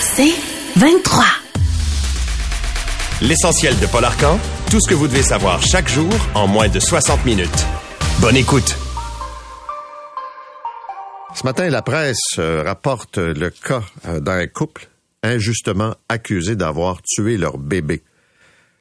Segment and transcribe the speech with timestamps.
[0.00, 0.34] C'est
[0.76, 1.24] 23.
[3.22, 4.38] L'essentiel de Paul Arcan,
[4.70, 7.66] tout ce que vous devez savoir chaque jour en moins de 60 minutes.
[8.20, 8.76] Bonne écoute.
[11.34, 14.88] Ce matin, la presse euh, rapporte le cas euh, d'un couple
[15.22, 18.02] injustement accusé d'avoir tué leur bébé.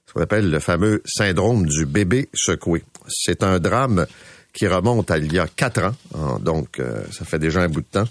[0.05, 2.84] Ce qu'on appelle le fameux syndrome du bébé secoué.
[3.07, 4.05] C'est un drame
[4.54, 7.82] qui remonte à il y a quatre ans, donc euh, ça fait déjà un bout
[7.82, 8.07] de temps.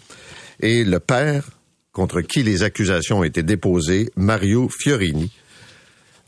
[0.59, 1.45] Et le père,
[1.93, 5.31] contre qui les accusations ont été déposées, Mario Fiorini,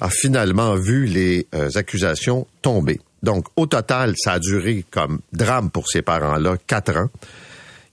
[0.00, 3.00] a finalement vu les euh, accusations tomber.
[3.22, 7.08] Donc, au total, ça a duré comme drame pour ces parents-là, quatre ans.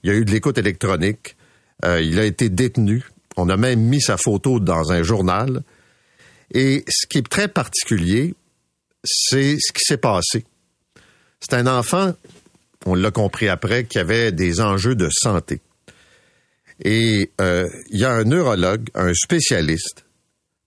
[0.02, 1.36] Il y a eu de l'écoute électronique.
[1.84, 3.02] Euh, il a été détenu.
[3.36, 5.62] On a même mis sa photo dans un journal.
[6.52, 8.34] Et ce qui est très particulier,
[9.04, 10.44] c'est ce qui s'est passé.
[11.40, 12.12] C'est un enfant,
[12.84, 15.60] on l'a compris après, qui avait des enjeux de santé.
[16.84, 20.04] Et euh, il y a un neurologue, un spécialiste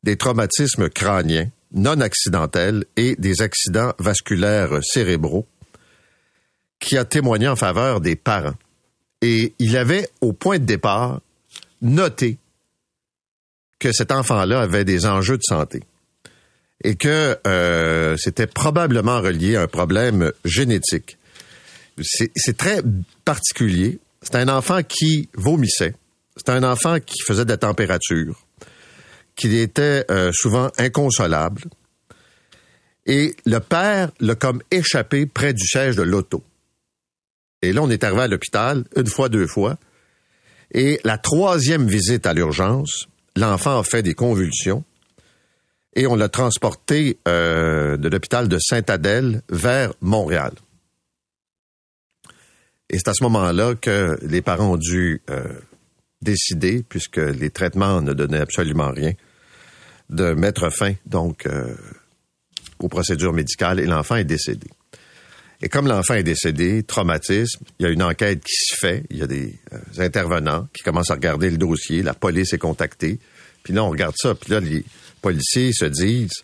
[0.04, 5.46] des traumatismes crâniens non accidentels et des accidents vasculaires cérébraux
[6.80, 8.55] qui a témoigné en faveur des parents.
[9.21, 11.21] Et il avait, au point de départ,
[11.82, 12.38] noté
[13.80, 15.84] que cet enfant-là avait des enjeux de santé
[16.84, 21.18] et que euh, c'était probablement relié à un problème génétique.
[22.02, 22.82] C'est très
[23.24, 23.99] particulier.
[24.21, 25.93] C'est un enfant qui vomissait.
[26.38, 28.46] C'est un enfant qui faisait de la température,
[29.36, 31.64] qui était euh, souvent inconsolable.
[33.05, 36.44] Et le père l'a comme échappé près du siège de l'auto.
[37.62, 39.77] Et là, on est arrivé à l'hôpital une fois, deux fois.
[40.72, 44.84] Et la troisième visite à l'urgence, l'enfant a fait des convulsions
[45.96, 50.52] et on l'a transporté euh, de l'hôpital de Sainte-Adèle vers Montréal.
[52.90, 55.44] Et c'est à ce moment-là que les parents ont dû euh,
[56.26, 59.13] décider, puisque les traitements ne donnaient absolument rien,
[60.09, 61.73] de mettre fin donc euh,
[62.79, 64.68] aux procédures médicales et l'enfant est décédé.
[65.62, 69.18] Et comme l'enfant est décédé, traumatisme, il y a une enquête qui se fait, il
[69.18, 69.58] y a des
[69.97, 73.19] intervenants qui commencent à regarder le dossier, la police est contactée,
[73.64, 74.84] puis là on regarde ça, puis là les,
[75.25, 76.44] policiers se disent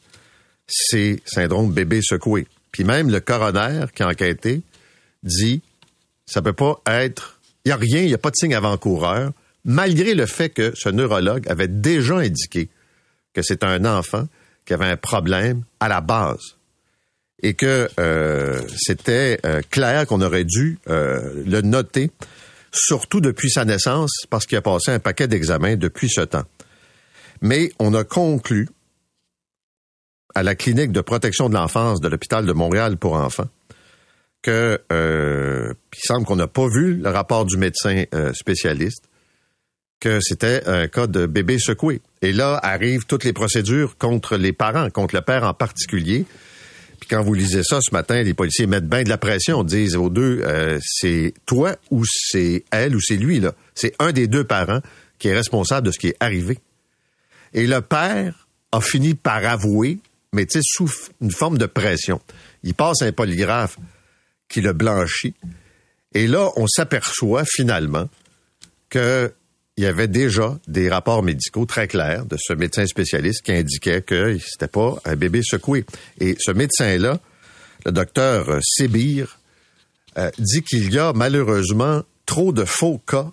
[0.66, 2.48] c'est syndrome bébé secoué.
[2.72, 4.64] Puis même le coroner qui a enquêté
[5.22, 5.62] dit
[6.26, 9.34] ça peut pas être il y a rien, il y a pas de signe avant-coureur
[9.66, 12.70] malgré le fait que ce neurologue avait déjà indiqué
[13.34, 14.28] que c'est un enfant
[14.66, 16.58] qui avait un problème à la base
[17.44, 22.12] et que euh, c'était euh, clair qu'on aurait dû euh, le noter,
[22.72, 26.44] surtout depuis sa naissance, parce qu'il a passé un paquet d'examens depuis ce temps.
[27.42, 28.70] Mais on a conclu
[30.36, 33.50] à la clinique de protection de l'enfance de l'hôpital de Montréal pour enfants
[34.44, 39.04] que il semble qu'on n'a pas vu le rapport du médecin spécialiste
[40.02, 42.02] que c'était un cas de bébé secoué.
[42.22, 46.26] Et là arrivent toutes les procédures contre les parents, contre le père en particulier.
[47.00, 49.96] Puis quand vous lisez ça ce matin, les policiers mettent bien de la pression, disent
[49.96, 53.54] aux deux, euh, c'est toi ou c'est elle ou c'est lui là.
[53.76, 54.82] C'est un des deux parents
[55.20, 56.58] qui est responsable de ce qui est arrivé.
[57.54, 60.00] Et le père a fini par avouer,
[60.34, 60.92] mais tu sais, sous
[61.22, 62.22] une forme de pression.
[62.64, 63.78] Il passe un polygraphe
[64.50, 65.36] qui le blanchit.
[66.14, 68.10] Et là, on s'aperçoit finalement
[69.82, 74.04] qu'il y avait déjà des rapports médicaux très clairs de ce médecin spécialiste qui indiquait
[74.04, 75.86] que c'était pas un bébé secoué.
[76.20, 77.20] Et ce médecin-là,
[77.88, 79.40] le docteur Sébir,
[80.20, 83.32] euh, dit qu'il y a malheureusement trop de faux cas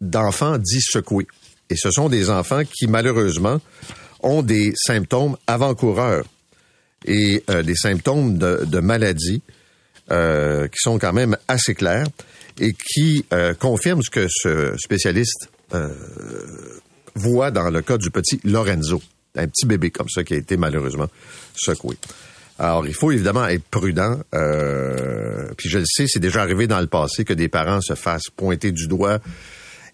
[0.00, 1.26] d'enfants dits secoués.
[1.68, 3.60] Et ce sont des enfants qui, malheureusement,
[4.22, 6.24] ont des symptômes avant-coureurs
[7.04, 9.42] et euh, des symptômes de, de maladie
[10.10, 12.06] euh, qui sont quand même assez clairs
[12.58, 15.50] et qui euh, confirment ce que ce spécialiste
[17.14, 19.02] voit dans le cas du petit Lorenzo,
[19.36, 21.08] un petit bébé comme ça qui a été malheureusement
[21.54, 21.96] secoué.
[22.58, 24.20] Alors, il faut évidemment être prudent.
[25.56, 28.30] puis je le sais, c'est déjà arrivé dans le passé que des parents se fassent
[28.34, 29.20] pointer du doigt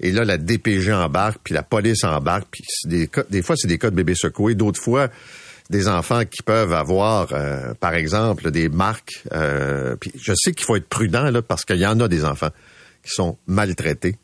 [0.01, 3.91] et là, la DPG embarque, puis la police embarque, puis des, fois, c'est des cas
[3.91, 5.09] de bébés secoués, d'autres fois,
[5.71, 9.25] des enfants qui peuvent avoir, euh, par exemple, des marques.
[9.33, 12.25] Euh, puis je sais qu'il faut être prudent là parce qu'il y en a des
[12.25, 12.51] enfants
[13.03, 14.17] qui sont maltraités,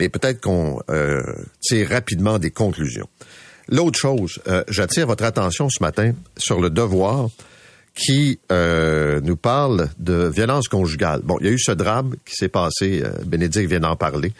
[0.00, 1.22] mais peut-être qu'on euh,
[1.60, 3.08] tire rapidement des conclusions.
[3.68, 7.28] L'autre chose, j'attire votre attention ce matin sur le devoir
[7.94, 11.20] qui nous parle de violence conjugale.
[11.22, 14.32] Bon, il y a eu ce drame qui s'est passé, Bénédicte vient d'en parler,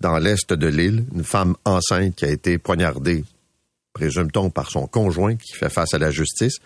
[0.00, 3.24] dans l'est de l'île, une femme enceinte qui a été poignardée,
[3.92, 6.56] présume-t-on, par son conjoint qui fait face à la justice.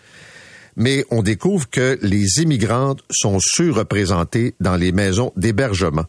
[0.75, 6.05] Mais on découvre que les immigrantes sont surreprésentées dans les maisons d'hébergement.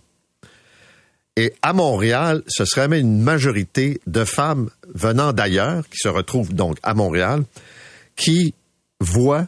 [1.39, 6.53] Et à Montréal, ce serait même une majorité de femmes venant d'ailleurs, qui se retrouvent
[6.53, 7.45] donc à Montréal,
[8.17, 8.55] qui
[8.99, 9.47] voient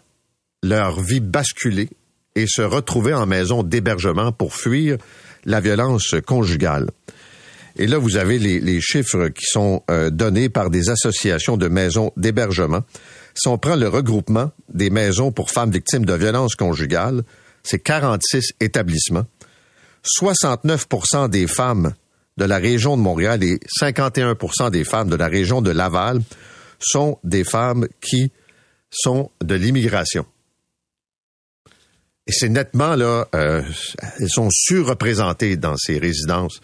[0.63, 1.89] leur vie basculer
[2.37, 4.99] et se retrouver en maison d'hébergement pour fuir
[5.45, 6.91] la violence conjugale.
[7.77, 12.13] Et là, vous avez les, chiffres qui sont euh, donnés par des associations de maisons
[12.17, 12.83] d'hébergement.
[13.35, 17.25] Si on prend le regroupement des maisons pour femmes victimes de violences conjugales,
[17.65, 19.27] c'est 46 établissements.
[20.05, 21.95] 69% des femmes
[22.37, 26.21] de la région de Montréal et 51% des femmes de la région de Laval
[26.79, 28.33] sont des femmes qui
[28.91, 30.25] sont de l'immigration.
[32.27, 33.63] Et c'est nettement, là, euh,
[34.21, 36.61] elles sont surreprésentées dans ces résidences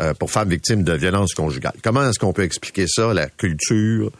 [0.00, 1.74] euh, pour femmes victimes de violences conjugales.
[1.82, 4.10] Comment est-ce qu'on peut expliquer ça, la culture?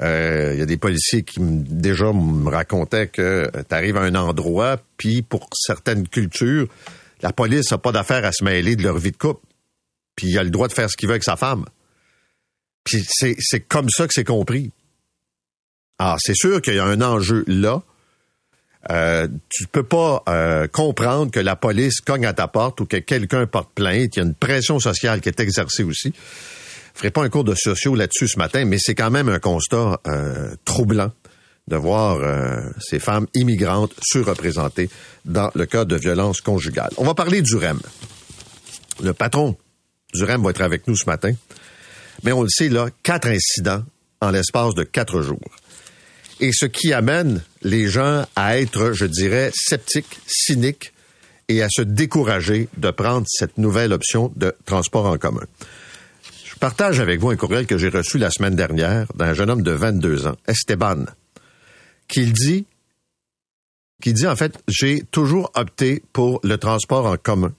[0.00, 4.14] Il euh, y a des policiers qui déjà me racontaient que tu arrives à un
[4.14, 6.68] endroit, puis pour certaines cultures,
[7.22, 9.44] la police n'a pas d'affaire à se mêler de leur vie de couple.
[10.16, 11.64] Puis il a le droit de faire ce qu'il veut avec sa femme.
[12.84, 14.72] Puis c'est comme ça que c'est compris.
[15.98, 17.82] Alors, c'est sûr qu'il y a un enjeu là,
[18.90, 22.96] euh, tu peux pas euh, comprendre que la police cogne à ta porte ou que
[22.96, 24.16] quelqu'un porte plainte.
[24.16, 26.14] Il y a une pression sociale qui est exercée aussi.
[26.94, 29.38] Je ferai pas un cours de sociaux là-dessus ce matin, mais c'est quand même un
[29.38, 31.12] constat euh, troublant
[31.68, 34.90] de voir euh, ces femmes immigrantes surreprésentées
[35.24, 36.90] dans le cas de violence conjugale.
[36.96, 37.80] On va parler du REM.
[39.02, 39.56] Le patron
[40.12, 41.32] du REM va être avec nous ce matin.
[42.24, 43.84] Mais on le sait, là, quatre incidents
[44.20, 45.38] en l'espace de quatre jours
[46.40, 50.92] et ce qui amène les gens à être, je dirais, sceptiques, cyniques
[51.48, 55.44] et à se décourager de prendre cette nouvelle option de transport en commun.
[56.44, 59.62] Je partage avec vous un courriel que j'ai reçu la semaine dernière d'un jeune homme
[59.62, 61.04] de 22 ans, Esteban,
[62.10, 62.66] qui dit,
[64.04, 67.54] dit en fait, j'ai toujours opté pour le transport en commun.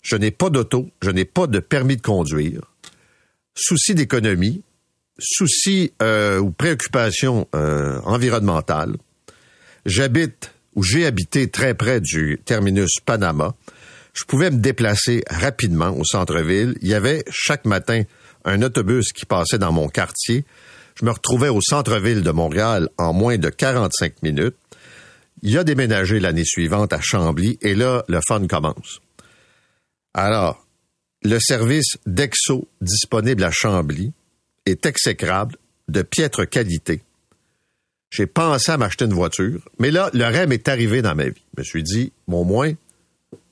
[0.00, 2.62] Je n'ai pas d'auto, je n'ai pas de permis de conduire.
[3.54, 4.62] Souci d'économie,
[5.18, 8.96] souci euh, ou préoccupation euh, environnementale,
[9.84, 13.56] j'habite ou j'ai habité très près du terminus Panama.
[14.14, 16.76] Je pouvais me déplacer rapidement au centre-ville.
[16.82, 18.02] Il y avait chaque matin
[18.44, 20.44] un autobus qui passait dans mon quartier.
[20.98, 24.56] Je me retrouvais au centre-ville de Montréal en moins de 45 minutes.
[25.42, 29.00] Il a déménagé l'année suivante à Chambly et là, le fun commence.
[30.12, 30.66] Alors,
[31.22, 34.12] le service d'Exo disponible à Chambly
[34.66, 35.56] est exécrable,
[35.86, 37.02] de piètre qualité.
[38.10, 41.42] J'ai pensé à m'acheter une voiture, mais là, le REM est arrivé dans ma vie.
[41.56, 42.72] Je me suis dit, au moins,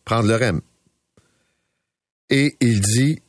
[0.04, 0.60] prendre le REM.
[2.28, 3.20] Et il dit,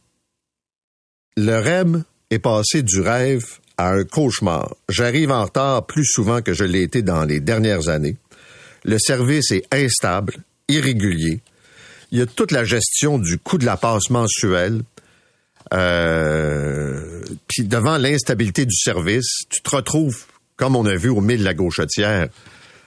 [1.36, 4.76] le REM est passé du rêve à un cauchemar.
[4.90, 8.18] J'arrive en retard plus souvent que je l'ai été dans les dernières années.
[8.84, 10.36] Le service est instable,
[10.68, 11.42] irrégulier.
[12.12, 14.82] Il y a toute la gestion du coût de la passe mensuelle.
[15.74, 20.26] Euh, puis devant l'instabilité du service, tu te retrouves,
[20.56, 22.30] comme on a vu au mille la gauchetière,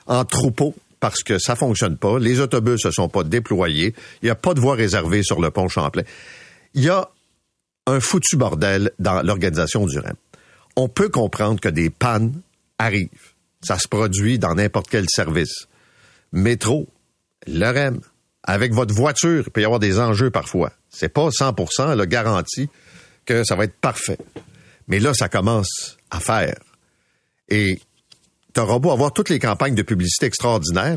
[0.07, 2.19] en troupeau parce que ça fonctionne pas.
[2.19, 3.95] Les autobus ne sont pas déployés.
[4.23, 6.03] Il n'y a pas de voie réservée sur le pont Champlain.
[6.75, 7.11] Il y a
[7.87, 10.15] un foutu bordel dans l'organisation du REM.
[10.83, 12.41] On peut comprendre que des pannes
[12.79, 13.35] arrivent.
[13.61, 15.69] Ça se produit dans n'importe quel service.
[16.33, 16.89] Métro,
[17.47, 18.01] le REM,
[18.45, 20.73] avec votre voiture, il peut y avoir des enjeux parfois.
[20.89, 22.71] C'est pas 100% le garantie
[23.27, 24.17] que ça va être parfait.
[24.89, 26.59] Mais là, ça commence à faire.
[27.51, 27.79] Et
[28.55, 30.97] tu auras beau avoir toutes les campagnes de publicité extraordinaires,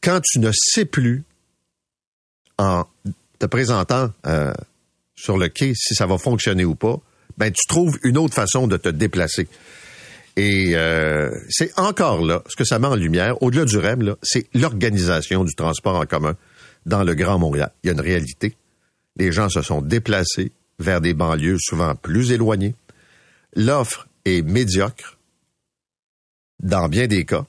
[0.00, 1.24] quand tu ne sais plus,
[2.56, 2.84] en
[3.38, 4.54] te présentant euh,
[5.14, 7.02] sur le quai, si ça va fonctionner ou pas,
[7.38, 9.48] ben tu trouves une autre façon de te déplacer.
[10.36, 14.46] Et euh, c'est encore là, ce que ça met en lumière, au-delà du REM, c'est
[14.54, 16.36] l'organisation du transport en commun
[16.86, 17.70] dans le Grand Montréal.
[17.82, 18.56] Il y a une réalité.
[19.16, 22.74] Les gens se sont déplacés vers des banlieues souvent plus éloignées.
[23.54, 25.18] L'offre est médiocre
[26.62, 27.44] dans bien des cas.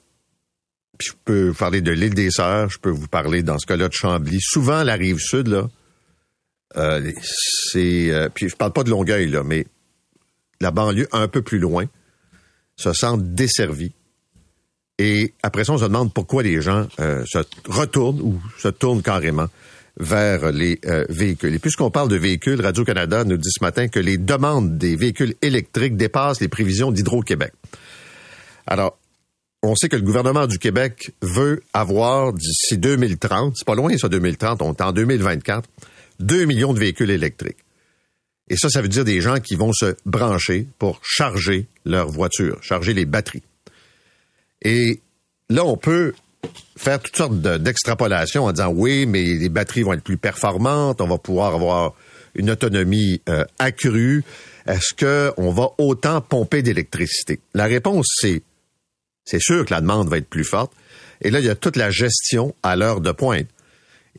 [0.98, 3.66] Puis je peux vous parler de l'île des Sœurs, je peux vous parler dans ce
[3.66, 4.38] cas-là de Chambly.
[4.40, 5.68] Souvent, la rive sud, là,
[6.76, 8.10] euh, c'est...
[8.12, 9.66] Euh, puis je parle pas de Longueuil, là, mais
[10.64, 11.84] la banlieue un peu plus loin
[12.76, 13.92] se sentent desservis.
[14.98, 19.02] Et après ça, on se demande pourquoi les gens euh, se retournent ou se tournent
[19.02, 19.48] carrément
[19.98, 21.54] vers les euh, véhicules.
[21.54, 25.34] Et puisqu'on parle de véhicules, Radio-Canada nous dit ce matin que les demandes des véhicules
[25.42, 27.52] électriques dépassent les prévisions d'Hydro-Québec.
[28.66, 28.98] Alors,
[29.62, 34.08] on sait que le gouvernement du Québec veut avoir d'ici 2030, c'est pas loin ça
[34.08, 35.68] 2030, on est en 2024,
[36.20, 37.63] 2 millions de véhicules électriques.
[38.48, 42.62] Et ça, ça veut dire des gens qui vont se brancher pour charger leur voiture,
[42.62, 43.42] charger les batteries.
[44.62, 45.00] Et
[45.48, 46.12] là, on peut
[46.76, 51.06] faire toutes sortes d'extrapolations en disant oui, mais les batteries vont être plus performantes, on
[51.06, 51.94] va pouvoir avoir
[52.34, 54.24] une autonomie euh, accrue.
[54.66, 57.40] Est-ce qu'on va autant pomper d'électricité?
[57.54, 58.42] La réponse, c'est
[59.24, 60.72] c'est sûr que la demande va être plus forte.
[61.22, 63.46] Et là, il y a toute la gestion à l'heure de pointe.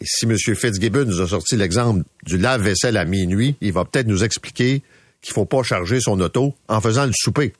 [0.02, 0.38] Et si M.
[0.38, 4.82] Fitzgibbon nous a sorti l'exemple du lave-vaisselle à minuit, il va peut-être nous expliquer
[5.22, 7.54] qu'il faut pas charger son auto en faisant le souper.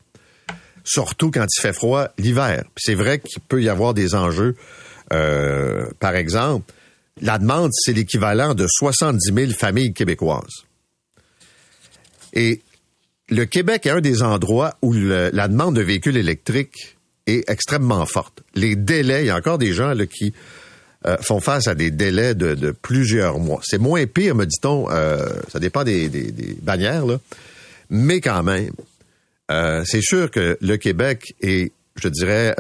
[0.84, 2.66] Surtout quand il fait froid l'hiver.
[2.78, 4.56] c'est vrai qu'il peut y avoir des enjeux.
[5.14, 6.72] Euh, par exemple,
[7.22, 10.66] la demande, c'est l'équivalent de 70 000 familles québécoises.
[12.34, 12.62] Et
[13.30, 18.44] le Québec est un des endroits où la demande de véhicules électriques est extrêmement forte.
[18.54, 20.34] Les délais, il y a encore des gens là, qui
[21.08, 23.62] euh, font face à des délais de, plusieurs mois.
[23.64, 26.10] C'est moins pire, me dit-on, euh, ça dépend des,
[26.64, 27.20] bannières, là.
[27.92, 28.72] mais quand même,
[29.52, 32.56] euh, c'est sûr que le Québec est, je dirais,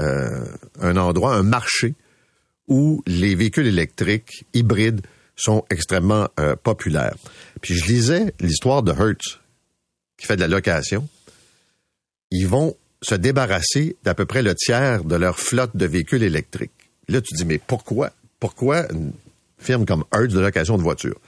[0.79, 1.95] un endroit, un marché
[2.67, 5.01] où les véhicules électriques hybrides
[5.35, 6.27] sont extrêmement
[6.63, 7.15] populaires.
[7.61, 9.39] Puis je lisais l'histoire de Hertz,
[10.17, 11.07] qui fait de la location.
[12.31, 16.71] Ils vont se débarrasser d'à peu près le tiers de leur flotte de véhicules électriques.
[17.07, 18.11] Là, tu dis, mais pourquoi?
[18.39, 19.13] Pourquoi une
[19.57, 21.19] firme comme Hertz de location de voitures?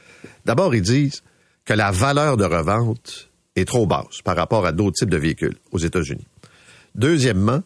[0.46, 1.24] D'abord, ils disent
[1.66, 5.58] que la valeur de revente est trop basse par rapport à d'autres types de véhicules
[5.72, 6.28] aux États-Unis.
[6.96, 7.64] Deuxièmement,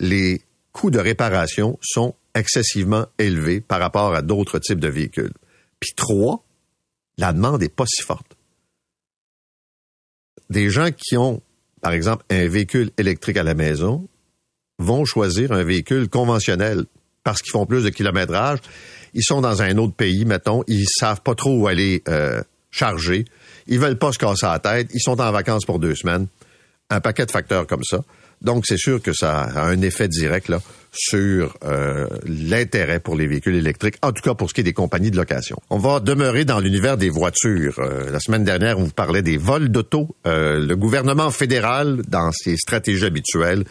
[0.00, 0.42] les
[0.72, 5.32] coûts de réparation sont excessivement élevés par rapport à d'autres types de véhicules.
[5.80, 6.44] Puis trois,
[7.16, 8.36] la demande n'est pas si forte.
[10.50, 11.42] Des gens qui ont
[11.80, 14.08] par exemple, un véhicule électrique à la maison,
[14.78, 16.84] vont choisir un véhicule conventionnel
[17.28, 18.60] parce qu'ils font plus de kilométrage.
[19.12, 23.26] Ils sont dans un autre pays, mettons, ils savent pas trop où aller euh, charger.
[23.66, 24.88] Ils veulent pas se casser la tête.
[24.94, 26.26] Ils sont en vacances pour deux semaines.
[26.88, 27.98] Un paquet de facteurs comme ça.
[28.40, 30.50] Donc, c'est sûr que ça a un effet direct
[30.90, 34.72] sur euh, l'intérêt pour les véhicules électriques, en tout cas pour ce qui est des
[34.72, 35.58] compagnies de location.
[35.68, 37.78] On va demeurer dans l'univers des voitures.
[37.78, 40.16] Euh, la semaine dernière, on vous parlait des vols d'auto.
[40.24, 43.64] Le gouvernement fédéral, dans ses stratégies habituelles,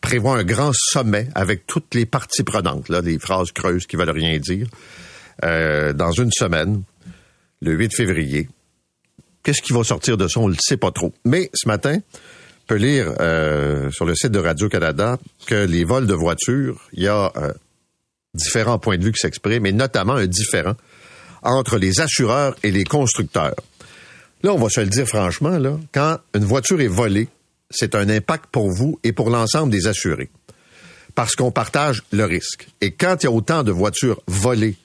[0.00, 4.10] prévoit un grand sommet avec toutes les parties prenantes, là, des phrases creuses qui veulent
[4.10, 4.66] rien dire,
[5.42, 6.82] dans une semaine,
[7.60, 8.48] le 8 février.
[9.42, 10.40] Qu'est-ce qui va sortir de ça?
[10.40, 11.12] On ne le sait pas trop.
[11.24, 12.00] Mais ce matin,
[12.68, 17.08] peut lire euh, sur le site de Radio-Canada que les vols de voitures, il y
[17.08, 17.52] a euh,
[18.34, 20.74] différents points de vue qui s'expriment, mais notamment un différent
[21.42, 23.56] entre les assureurs et les constructeurs.
[24.42, 27.28] Là, on va se le dire franchement, là, quand une voiture est volée,
[27.70, 30.30] c'est un impact pour vous et pour l'ensemble des assurés.
[31.14, 32.68] Parce qu'on partage le risque.
[32.80, 34.76] Et quand il y a autant de voitures volées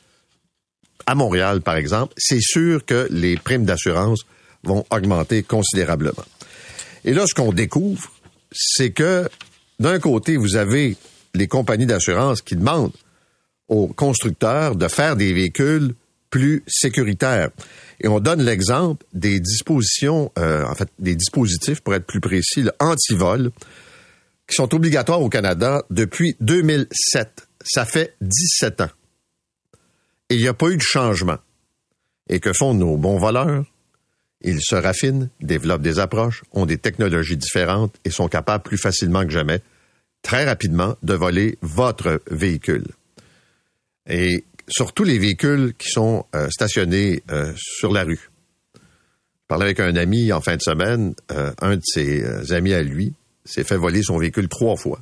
[1.06, 4.22] à Montréal, par exemple, c'est sûr que les primes d'assurance
[4.64, 6.26] vont augmenter considérablement.
[7.06, 8.12] Et là, ce qu'on découvre,
[8.52, 9.30] c'est que
[9.80, 10.96] d'un côté, vous avez
[11.34, 12.94] les compagnies d'assurance qui demandent
[13.68, 15.96] aux constructeurs de faire des véhicules
[16.34, 17.52] plus sécuritaires.
[18.02, 22.66] Et on donne l'exemple des dispositions, euh, en fait, des dispositifs, pour être plus précis,
[22.80, 23.52] anti-vol,
[24.48, 27.48] qui sont obligatoires au Canada depuis 2007.
[27.64, 28.90] Ça fait 17 ans.
[30.32, 31.38] Et il n'y a pas eu de changement.
[32.28, 33.66] Et que font nos bons voleurs?
[34.42, 39.24] Ils se raffinent, développent des approches, ont des technologies différentes et sont capables plus facilement
[39.24, 39.62] que jamais,
[40.24, 42.88] très rapidement, de voler votre véhicule.
[44.10, 48.30] Et surtout les véhicules qui sont euh, stationnés euh, sur la rue.
[48.76, 52.82] Je parlais avec un ami en fin de semaine, euh, un de ses amis à
[52.82, 53.14] lui
[53.46, 55.02] s'est fait voler son véhicule trois fois.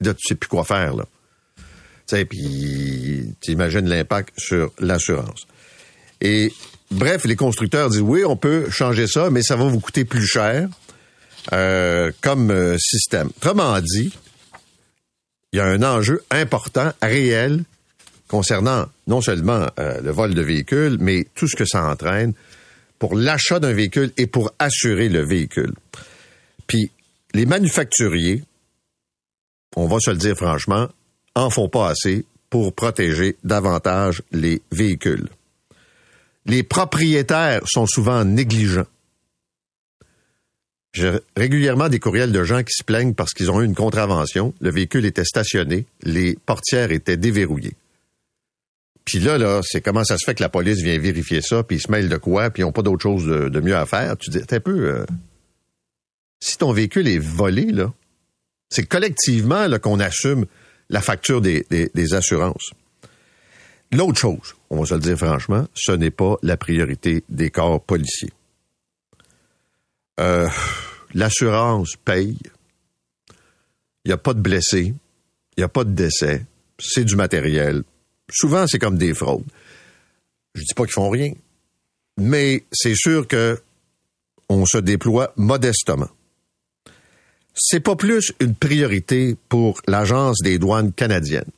[0.00, 1.06] Là, tu sais plus quoi faire, là.
[2.06, 5.46] Tu sais, puis tu imagines l'impact sur l'assurance.
[6.20, 6.52] Et
[6.90, 10.26] Bref, les constructeurs disent oui, on peut changer ça, mais ça va vous coûter plus
[10.26, 10.68] cher
[12.20, 13.30] comme système.
[13.38, 14.12] Autrement dit,
[15.52, 17.64] il y a un enjeu important, réel,
[18.32, 22.32] concernant non seulement euh, le vol de véhicules, mais tout ce que ça entraîne
[22.98, 25.74] pour l'achat d'un véhicule et pour assurer le véhicule.
[26.66, 26.90] Puis,
[27.34, 28.42] les manufacturiers,
[29.76, 30.88] on va se le dire franchement,
[31.36, 35.28] en font pas assez pour protéger davantage les véhicules
[36.46, 38.86] les propriétaires sont souvent négligents.
[40.92, 44.52] J'ai régulièrement des courriels de gens qui se plaignent parce qu'ils ont eu une contravention,
[44.60, 47.76] le véhicule était stationné, les portières étaient déverrouillées.
[49.04, 51.76] Puis là, là, c'est comment ça se fait que la police vient vérifier ça, puis
[51.76, 54.16] ils se mêlent de quoi, puis ils n'ont pas d'autre chose de, mieux à faire?
[54.16, 55.06] Tu dis, un peu, euh,
[56.40, 57.92] si ton véhicule est volé, là,
[58.68, 60.46] c'est collectivement là, qu'on assume
[60.88, 62.72] la facture des assurances.
[63.92, 67.82] L'autre chose, on va se le dire franchement, ce n'est pas la priorité des corps
[67.82, 68.32] policiers.
[70.18, 70.48] Euh,
[71.12, 72.38] l'assurance paye.
[74.04, 74.94] Il n'y a pas de blessés.
[75.56, 76.46] Il n'y a pas de décès.
[76.78, 77.82] c'est du matériel.
[78.32, 79.44] Souvent, c'est comme des fraudes.
[80.54, 81.32] Je dis pas qu'ils font rien,
[82.18, 83.60] mais c'est sûr que
[84.48, 86.08] on se déploie modestement.
[87.54, 91.50] C'est pas plus une priorité pour l'Agence des douanes canadiennes.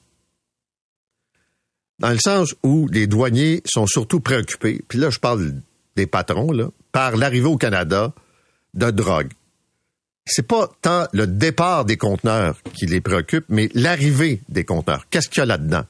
[2.00, 5.54] Dans le sens où les douaniers sont surtout préoccupés, puis là je parle
[5.96, 6.52] des patrons,
[6.90, 8.12] par l'arrivée au Canada
[8.74, 9.32] de drogue.
[10.26, 15.06] C'est pas tant le départ des conteneurs qui les préoccupe, mais l'arrivée des conteneurs.
[15.10, 15.84] Qu'est-ce qu'il y a là-dedans?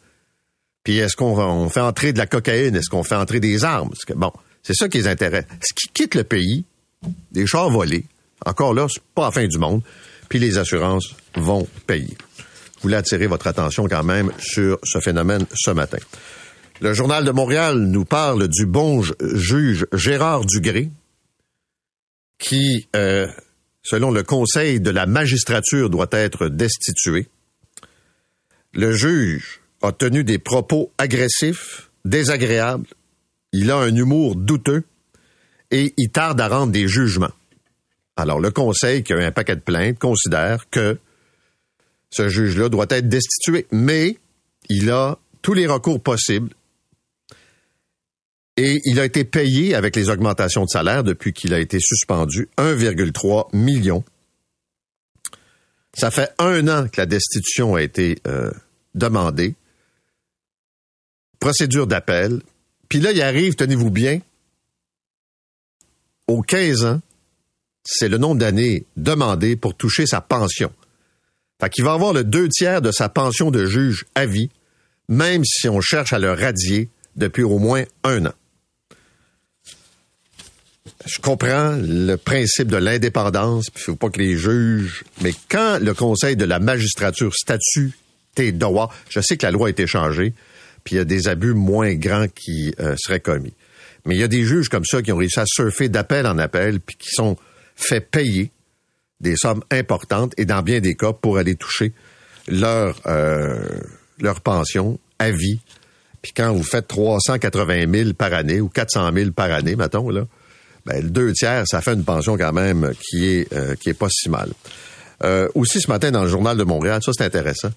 [0.84, 2.76] Puis est-ce qu'on fait entrer de la cocaïne?
[2.76, 3.90] Est-ce qu'on fait entrer des armes?
[4.06, 5.46] Que, bon, c'est ça qui les intéresse.
[5.62, 6.64] Ce qui quitte le pays,
[7.32, 8.04] des chars volés,
[8.44, 9.82] encore là, c'est pas la fin du monde,
[10.28, 12.16] puis les assurances vont payer.
[12.76, 15.98] Je voulais attirer votre attention quand même sur ce phénomène ce matin.
[16.80, 20.90] Le Journal de Montréal nous parle du bon juge Gérard Dugré,
[22.38, 23.26] qui, euh,
[23.82, 27.28] selon le Conseil de la magistrature, doit être destitué.
[28.74, 32.86] Le juge a tenu des propos agressifs, désagréables,
[33.52, 34.84] il a un humour douteux
[35.70, 37.32] et il tarde à rendre des jugements.
[38.16, 40.98] Alors, le Conseil, qui a un paquet de plaintes, considère que
[42.10, 44.18] ce juge-là doit être destitué, mais
[44.68, 46.50] il a tous les recours possibles
[48.56, 52.48] et il a été payé avec les augmentations de salaire depuis qu'il a été suspendu
[52.56, 54.04] 1,3 million.
[55.92, 58.52] Ça fait un an que la destitution a été euh,
[58.94, 59.54] demandée.
[61.44, 62.40] Procédure d'appel.
[62.88, 64.20] Puis là, il arrive, tenez-vous bien,
[66.26, 67.02] aux 15 ans,
[67.84, 70.72] c'est le nombre d'années demandées pour toucher sa pension.
[71.60, 74.48] Fait qu'il va avoir le deux tiers de sa pension de juge à vie,
[75.10, 78.32] même si on cherche à le radier depuis au moins un an
[81.04, 85.78] je comprends le principe de l'indépendance, puis il faut pas que les juges, mais quand
[85.78, 87.92] le Conseil de la magistrature statue
[88.34, 90.32] tes droits, je sais que la loi a été changée,
[90.84, 93.54] puis il y a des abus moins grands qui euh, seraient commis.
[94.06, 96.38] Mais il y a des juges comme ça qui ont réussi à surfer d'appel en
[96.38, 97.36] appel, puis qui sont
[97.74, 98.50] fait payer
[99.20, 101.92] des sommes importantes, et dans bien des cas, pour aller toucher
[102.49, 103.80] leur, euh,
[104.20, 105.60] leur pension à vie.
[106.20, 110.26] Puis quand vous faites 380 000 par année, ou 400 000 par année, mettons, là,
[110.86, 113.94] ben, le deux tiers, ça fait une pension quand même qui est, euh, qui est
[113.94, 114.50] pas si mal.
[115.23, 117.70] Euh, aussi ce matin dans le journal de Montréal, ça c'est intéressant.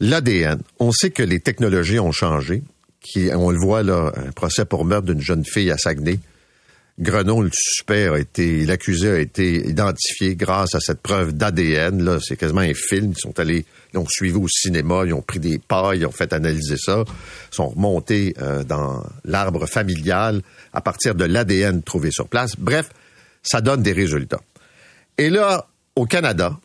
[0.00, 0.60] L'ADN.
[0.78, 2.62] On sait que les technologies ont changé.
[3.00, 6.18] Qui, on le voit là, un procès pour meurtre d'une jeune fille à Saguenay.
[6.98, 12.02] Grenon, le suspect a été, l'accusé a été identifié grâce à cette preuve d'ADN.
[12.02, 13.12] Là, c'est quasiment un film.
[13.16, 16.12] Ils sont allés, ils ont suivi au cinéma, ils ont pris des pailles, ils ont
[16.12, 22.10] fait analyser ça, ils sont remontés euh, dans l'arbre familial à partir de l'ADN trouvé
[22.10, 22.56] sur place.
[22.58, 22.90] Bref,
[23.44, 24.40] ça donne des résultats.
[25.18, 26.58] Et là, au Canada,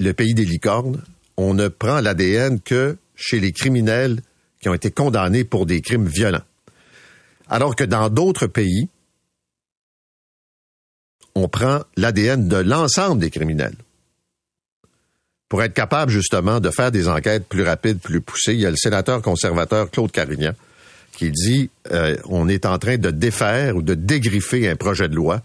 [0.00, 1.02] le pays des licornes,
[1.36, 4.20] on ne prend l'ADN que chez les criminels
[4.60, 6.44] qui ont été condamnés pour des crimes violents.
[7.48, 8.88] Alors que dans d'autres pays,
[11.34, 13.76] on prend l'ADN de l'ensemble des criminels.
[15.48, 18.70] Pour être capable justement de faire des enquêtes plus rapides, plus poussées, il y a
[18.70, 20.52] le sénateur conservateur Claude Carignan
[21.12, 25.14] qui dit euh, on est en train de défaire ou de dégriffer un projet de
[25.14, 25.42] loi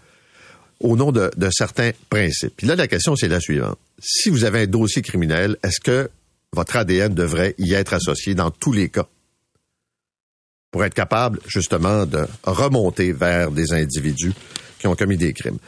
[0.82, 2.54] au nom de, certains principes.
[2.56, 3.78] Puis là, la question, c'est la suivante.
[4.00, 6.10] Si vous avez un dossier criminel, est-ce que
[6.52, 9.06] votre ADN devrait y être associé dans tous les cas?
[10.70, 14.32] Pour être capable, justement, de remonter vers des individus
[14.78, 15.58] qui ont commis des crimes.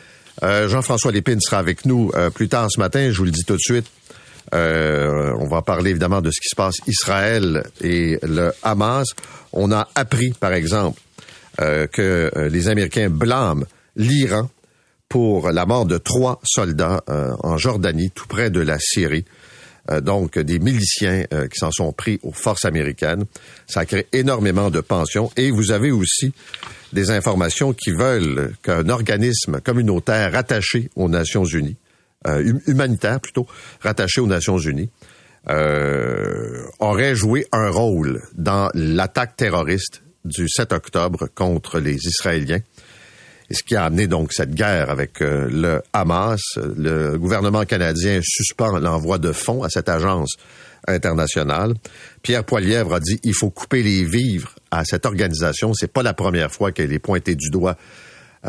[0.42, 3.44] Euh, Jean-François Lépine sera avec nous euh, plus tard ce matin, je vous le dis
[3.44, 3.86] tout de suite.
[4.54, 9.06] Euh, on va parler évidemment de ce qui se passe Israël et le Hamas.
[9.52, 11.00] On a appris, par exemple,
[11.56, 14.50] que les Américains blâment l'Iran
[15.14, 19.24] pour la mort de trois soldats en Jordanie, tout près de la Syrie.
[20.02, 21.22] donc des miliciens
[21.52, 23.24] qui s'en sont pris aux forces américaines.
[23.68, 25.30] Ça crée énormément de pensions.
[25.36, 26.32] Et vous avez aussi
[26.92, 31.76] des informations qui veulent qu'un organisme communautaire rattaché aux Nations Unies,
[32.26, 33.46] euh, hum, humanitaire plutôt,
[33.82, 34.90] rattaché aux Nations Unies,
[35.48, 42.62] euh, aurait joué un rôle dans l'attaque terroriste du 7 octobre contre les Israéliens.
[43.50, 46.40] Et ce qui a amené donc cette guerre avec euh, le Hamas.
[46.56, 50.34] Le gouvernement canadien suspend l'envoi de fonds à cette agence
[50.86, 51.74] internationale.
[52.22, 55.74] Pierre Poilièvre a dit il faut couper les vivres à cette organisation.
[55.74, 57.76] C'est pas la première fois qu'elle est pointée du doigt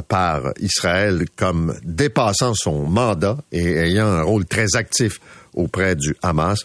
[0.08, 5.20] par Israël comme dépassant son mandat et ayant un rôle très actif
[5.54, 6.60] auprès du Hamas.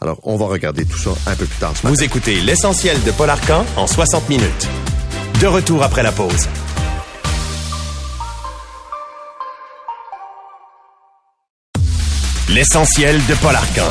[0.00, 1.72] Alors, on va regarder tout ça un peu plus tard.
[1.82, 4.68] Vous écoutez l'essentiel de Paul Arcan en 60 minutes.
[5.40, 6.46] De retour après la pause.
[12.48, 13.90] L'essentiel de Paul Arcan.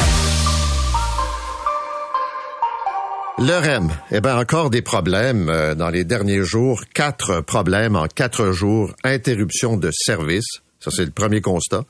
[3.38, 6.84] Le REM, eh bien encore des problèmes euh, dans les derniers jours.
[6.94, 8.94] Quatre problèmes en quatre jours.
[9.04, 10.46] Interruption de service.
[10.80, 11.84] Ça, c'est le premier constat.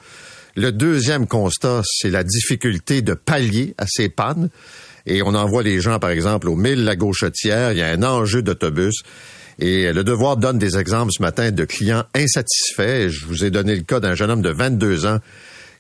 [0.56, 4.50] Le deuxième constat, c'est la difficulté de pallier à ces pannes.
[5.06, 7.74] Et on envoie les gens, par exemple, au mille la gauchetière.
[7.74, 9.04] Il y a un enjeu d'autobus.
[9.60, 13.10] Et le devoir donne des exemples ce matin de clients insatisfaits.
[13.10, 15.20] Je vous ai donné le cas d'un jeune homme de 22 ans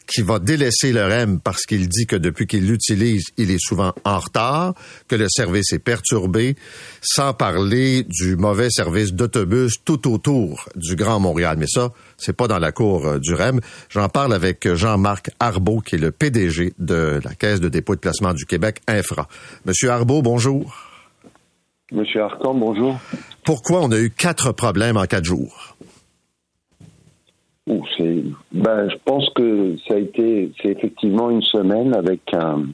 [0.07, 3.93] qui va délaisser le REM parce qu'il dit que depuis qu'il l'utilise, il est souvent
[4.03, 4.73] en retard,
[5.07, 6.55] que le service est perturbé,
[7.01, 11.57] sans parler du mauvais service d'autobus tout autour du Grand Montréal.
[11.59, 13.59] Mais ça, c'est pas dans la cour euh, du REM.
[13.89, 17.95] J'en parle avec Jean-Marc Arbeau, qui est le PDG de la Caisse de dépôt et
[17.97, 19.27] de placement du Québec, Infra.
[19.65, 20.73] Monsieur Arbeau, bonjour.
[21.91, 22.99] Monsieur Arcan, bonjour.
[23.43, 25.74] Pourquoi on a eu quatre problèmes en quatre jours?
[27.67, 32.67] C'est, ben, je pense que ça a été, c'est effectivement une semaine avec un,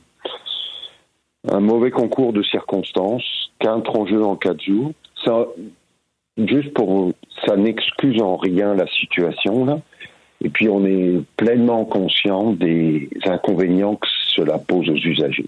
[1.50, 4.92] un mauvais concours de circonstances, quatre enjeux en quatre jours.
[5.24, 5.46] Ça,
[6.38, 7.14] juste pour,
[7.46, 9.80] ça n'excuse en rien la situation là.
[10.44, 15.48] Et puis on est pleinement conscient des inconvénients que cela pose aux usagers.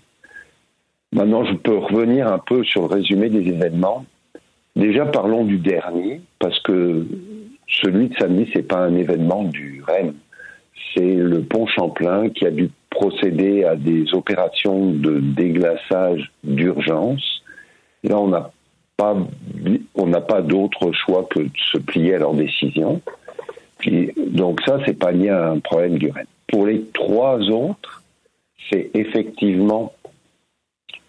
[1.13, 4.05] Maintenant, je peux revenir un peu sur le résumé des événements.
[4.75, 7.05] Déjà, parlons du dernier, parce que
[7.81, 10.13] celui de samedi, c'est pas un événement du REM.
[10.93, 17.43] C'est le pont Champlain qui a dû procéder à des opérations de déglaçage d'urgence.
[18.03, 18.51] Là, on n'a
[18.97, 19.15] pas,
[19.95, 23.01] on n'a pas d'autre choix que de se plier à leur décision.
[24.17, 26.25] Donc ça, c'est pas lié à un problème du REM.
[26.47, 28.03] Pour les trois autres,
[28.71, 29.93] c'est effectivement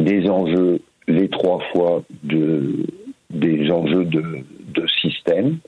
[0.00, 2.86] des enjeux, les trois fois de,
[3.30, 5.58] des enjeux de système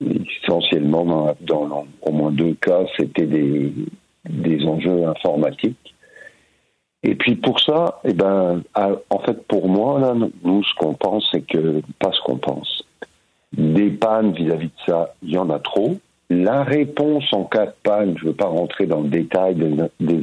[0.00, 3.72] essentiellement dans, au moins deux cas, c'était des,
[4.28, 5.94] des enjeux informatiques.
[7.02, 11.28] Et puis pour ça, eh ben, en fait, pour moi, là, nous, ce qu'on pense,
[11.32, 12.84] c'est que, pas ce qu'on pense.
[13.52, 15.96] Des pannes vis-à-vis de ça, il y en a trop.
[16.28, 19.76] La réponse en cas de panne, je ne veux pas rentrer dans le détail des,
[19.98, 20.14] des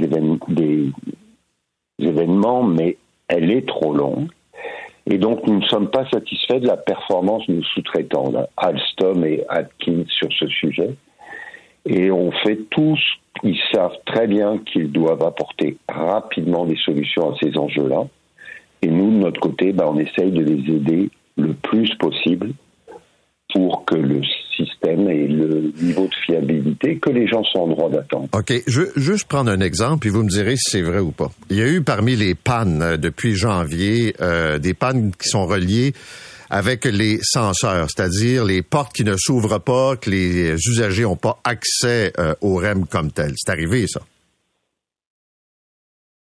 [2.00, 4.30] événements, mais elle est trop longue.
[5.10, 9.44] Et donc, nous ne sommes pas satisfaits de la performance de nos sous-traitants, Alstom et
[9.48, 10.96] Atkins, sur ce sujet.
[11.86, 13.00] Et on fait tous,
[13.44, 18.08] ils savent très bien qu'ils doivent apporter rapidement des solutions à ces enjeux-là.
[18.82, 22.52] Et nous, de notre côté, ben, on essaye de les aider le plus possible
[23.54, 24.22] pour que le
[24.56, 28.28] système et le niveau de fiabilité que les gens sont en droit d'attendre.
[28.34, 28.54] OK.
[28.68, 31.32] Je juste prendre un exemple, puis vous me direz si c'est vrai ou pas.
[31.50, 35.46] Il y a eu parmi les pannes euh, depuis janvier euh, des pannes qui sont
[35.46, 35.94] reliées
[36.50, 41.40] avec les senseurs, c'est-à-dire les portes qui ne s'ouvrent pas, que les usagers n'ont pas
[41.44, 43.34] accès euh, au REM comme tel.
[43.36, 44.02] C'est arrivé, ça?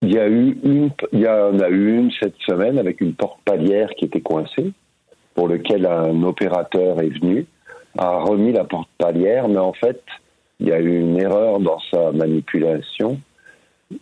[0.03, 3.15] Il y a eu une, il y en a eu une cette semaine avec une
[3.15, 4.73] porte palière qui était coincée,
[5.35, 7.47] pour lequel un opérateur est venu
[7.97, 10.03] a remis la porte palière, mais en fait,
[10.61, 13.21] il y a eu une erreur dans sa manipulation.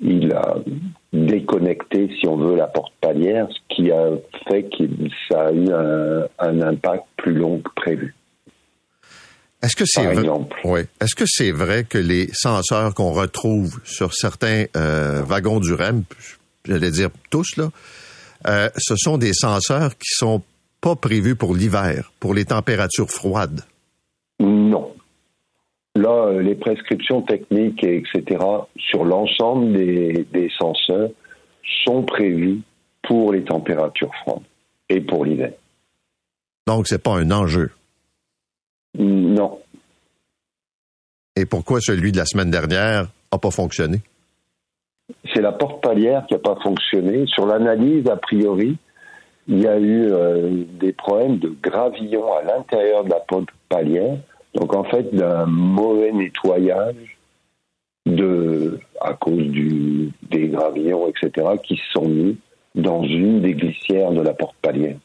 [0.00, 0.56] Il a
[1.12, 4.10] déconnecté, si on veut, la porte palière, ce qui a
[4.48, 4.84] fait que
[5.30, 5.68] ça a eu
[6.38, 8.14] un, impact plus long que prévu.
[9.62, 10.28] Est-ce que c'est vrai?
[10.64, 10.80] Oui.
[11.00, 16.02] Est-ce que c'est vrai que les senseurs qu'on retrouve sur certains euh, wagons du REM,
[16.64, 17.68] j'allais dire tous là,
[18.48, 20.42] euh, ce sont des senseurs qui sont
[20.82, 23.62] pas prévus pour l'hiver, pour les températures froides?
[24.40, 24.94] Non.
[25.94, 28.44] Là, euh, les prescriptions techniques, etc.,
[28.76, 31.10] sur l'ensemble des, des senseurs
[31.84, 32.60] sont prévues
[33.02, 34.42] pour les températures froides
[34.88, 35.52] et pour l'hiver.
[36.66, 37.70] Donc, c'est pas un enjeu?
[38.98, 39.60] Non.
[41.36, 44.00] Et pourquoi celui de la semaine dernière n'a pas fonctionné?
[45.32, 47.26] C'est la porte palière qui n'a pas fonctionné.
[47.26, 48.76] Sur l'analyse, a priori,
[49.48, 54.18] il y a eu euh, des problèmes de gravillon à l'intérieur de la porte palière
[54.54, 57.18] donc en fait, d'un mauvais nettoyage
[58.04, 62.36] de, à cause du, des gravillons, etc., qui se sont mis
[62.74, 64.96] dans une des glissières de la porte palière.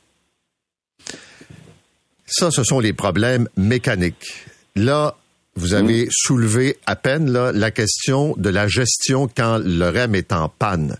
[2.26, 4.46] Ça, ce sont les problèmes mécaniques.
[4.76, 5.16] Là,
[5.56, 6.10] vous avez mmh.
[6.12, 10.98] soulevé à peine là, la question de la gestion quand le REM est en panne.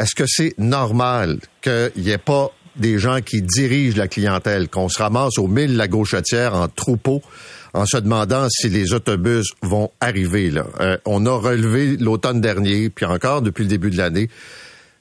[0.00, 4.88] Est-ce que c'est normal qu'il n'y ait pas des gens qui dirigent la clientèle, qu'on
[4.88, 7.20] se ramasse au mille la gauchetière en troupeau
[7.74, 10.52] en se demandant si les autobus vont arriver.
[10.80, 14.30] Euh, on a relevé l'automne dernier, puis encore depuis le début de l'année,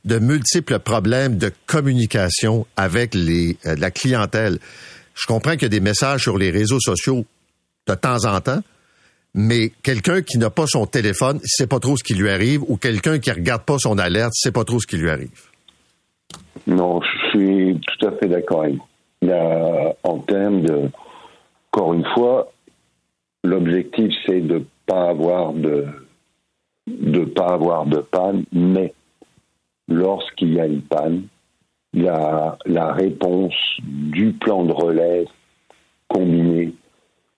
[0.04, 4.60] de multiples problèmes de communication avec euh, la clientèle.
[5.16, 7.26] Je comprends qu'il y a des messages sur les réseaux sociaux
[7.88, 8.62] de temps en temps,
[9.34, 12.64] mais quelqu'un qui n'a pas son téléphone, ne sait pas trop ce qui lui arrive,
[12.68, 15.50] ou quelqu'un qui regarde pas son alerte, sait pas trop ce qui lui arrive.
[16.68, 19.30] Non, je suis tout à fait d'accord avec vous.
[20.04, 20.90] En termes de,
[21.72, 22.52] encore une fois,
[23.44, 25.86] l'objectif c'est de pas avoir de
[26.88, 28.94] de pas avoir de panne, mais
[29.88, 31.28] lorsqu'il y a une panne,
[31.94, 35.26] la, la réponse du plan de relais
[36.08, 36.74] combiné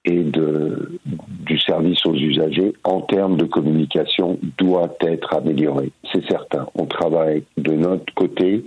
[0.04, 5.92] et du service aux usagers en termes de communication doit être améliorée.
[6.12, 6.68] C'est certain.
[6.76, 8.66] On travaille de notre côté.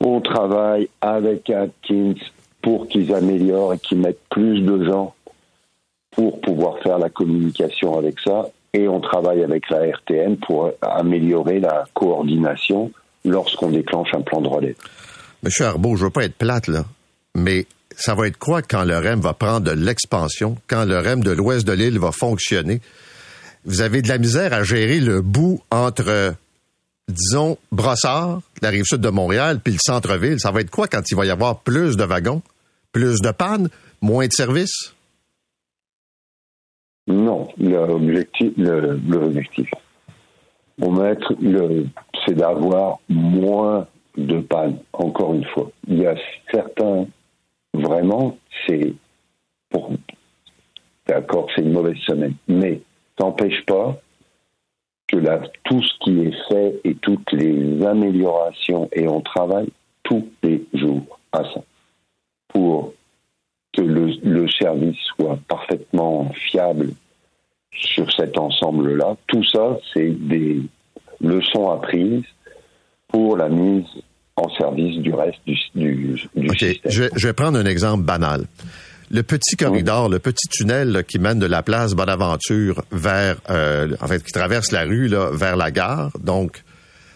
[0.00, 2.14] On travaille avec Atkins
[2.62, 5.14] pour qu'ils améliorent et qu'ils mettent plus de gens
[6.12, 8.46] pour pouvoir faire la communication avec ça.
[8.72, 12.90] Et on travaille avec la RTN pour améliorer la coordination
[13.24, 14.76] lorsqu'on déclenche un plan de relais.
[15.42, 16.84] Monsieur Arbault, je veux pas être plate, là,
[17.34, 17.66] mais
[17.98, 21.32] ça va être quoi quand le REM va prendre de l'expansion, quand le REM de
[21.32, 22.80] l'ouest de l'île va fonctionner?
[23.64, 26.34] Vous avez de la misère à gérer le bout entre,
[27.08, 30.38] disons, Brossard, la rive sud de Montréal, puis le centre-ville.
[30.38, 32.40] Ça va être quoi quand il va y avoir plus de wagons,
[32.92, 33.68] plus de pannes,
[34.00, 34.94] moins de services?
[37.08, 39.68] Non, l'objectif, l'objectif,
[42.24, 44.78] c'est d'avoir moins de pannes.
[44.92, 46.14] Encore une fois, il y a
[46.52, 47.06] certains
[47.74, 48.94] vraiment, c'est
[49.70, 49.92] pour.
[51.06, 52.34] D'accord, c'est une mauvaise semaine.
[52.48, 52.80] Mais
[53.16, 53.98] t'empêche pas
[55.06, 59.70] que là, tout ce qui est fait et toutes les améliorations, et on travaille
[60.02, 61.62] tous les jours à ça,
[62.48, 62.92] pour
[63.72, 66.90] que le, le service soit parfaitement fiable
[67.72, 69.16] sur cet ensemble-là.
[69.28, 70.62] Tout ça, c'est des
[71.20, 72.24] leçons apprises
[73.08, 73.86] pour la mise
[74.38, 77.10] en service du reste du, du, système.
[77.14, 78.44] Je, vais prendre un exemple banal.
[79.10, 84.06] Le petit corridor, le petit tunnel qui mène de la place Bonaventure vers, euh, en
[84.06, 86.62] fait, qui traverse la rue là, vers la gare, donc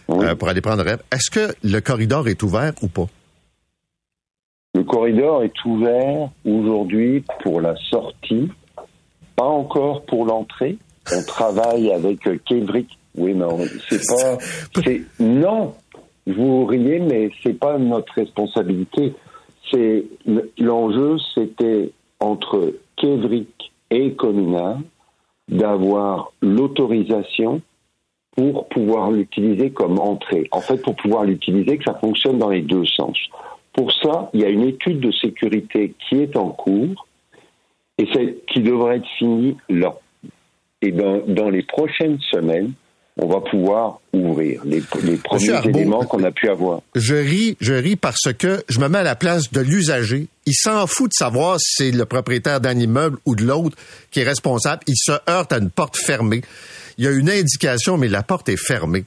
[0.09, 1.01] euh, pour aller prendre rêve.
[1.11, 3.07] Est-ce que le corridor est ouvert ou pas?
[4.73, 8.49] Le corridor est ouvert aujourd'hui pour la sortie,
[9.35, 10.77] pas encore pour l'entrée.
[11.11, 12.97] On travaille avec Kévric.
[13.15, 13.45] Oui, mais
[13.87, 14.37] c'est pas.
[15.19, 15.75] non,
[16.27, 19.13] vous riez, mais c'est pas notre responsabilité.
[19.71, 20.05] C'est
[20.57, 24.79] l'enjeu, c'était entre Kévric et Communard
[25.49, 27.61] d'avoir l'autorisation
[28.35, 30.47] pour pouvoir l'utiliser comme entrée.
[30.51, 33.17] En fait, pour pouvoir l'utiliser, que ça fonctionne dans les deux sens.
[33.73, 37.07] Pour ça, il y a une étude de sécurité qui est en cours
[37.97, 38.05] et
[38.47, 39.93] qui devrait être finie là.
[40.81, 42.73] Et dans, dans les prochaines semaines,
[43.17, 46.81] on va pouvoir ouvrir les, premiers éléments qu'on a pu avoir.
[46.95, 50.27] Je ris, je ris parce que je me mets à la place de l'usager.
[50.45, 53.77] Il s'en fout de savoir si c'est le propriétaire d'un immeuble ou de l'autre
[54.09, 54.81] qui est responsable.
[54.87, 56.41] Il se heurte à une porte fermée.
[56.97, 59.05] Il y a une indication, mais la porte est fermée.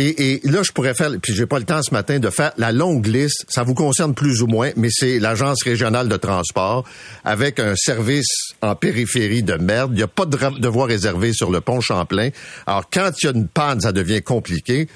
[0.00, 2.70] Et, là, je pourrais faire, puis j'ai pas le temps ce matin de faire la
[2.70, 3.44] longue liste.
[3.48, 6.88] Ça vous concerne plus ou moins, mais c'est l'agence régionale de transport
[7.24, 9.90] avec un service en périphérie de merde.
[9.92, 12.30] Il n'y a pas de devoir réservé sur le pont Champlain.
[12.68, 14.86] Alors, quand il y a une panne, ça devient compliqué.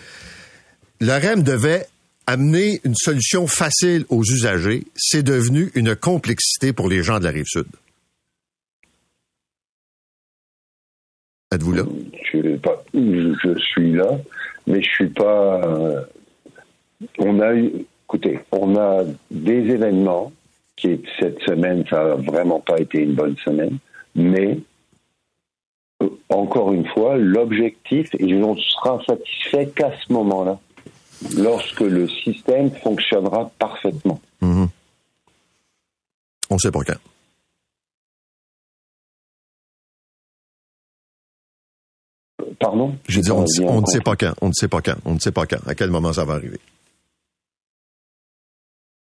[1.00, 1.86] Le REM devait
[2.28, 4.84] amener une solution facile aux usagers.
[4.94, 7.66] C'est devenu une complexité pour les gens de la rive sud.
[11.52, 11.82] Êtes-vous là?
[12.94, 14.20] je suis là
[14.66, 15.60] mais je suis pas.
[15.64, 16.02] Euh,
[17.18, 17.72] on a eu,
[18.04, 20.32] écoutez, on a des événements
[20.76, 23.78] qui cette semaine, ça n'a vraiment pas été une bonne semaine,
[24.14, 24.58] mais
[26.02, 30.58] euh, encore une fois, l'objectif, et on sera satisfait qu'à ce moment-là,
[31.36, 34.20] lorsque le système fonctionnera parfaitement.
[34.40, 34.68] Mhm.
[36.50, 37.11] On sait pas quand.
[42.58, 42.94] Pardon?
[43.08, 44.32] Dit, on, ne sait pas quand.
[44.40, 44.96] On ne sait pas quand.
[45.04, 45.66] On ne sait pas quand.
[45.66, 46.58] À quel moment ça va arriver.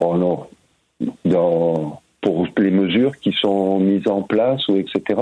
[0.00, 0.46] Oh non.
[2.20, 5.20] pour les mesures qui sont mises en place, ou etc.,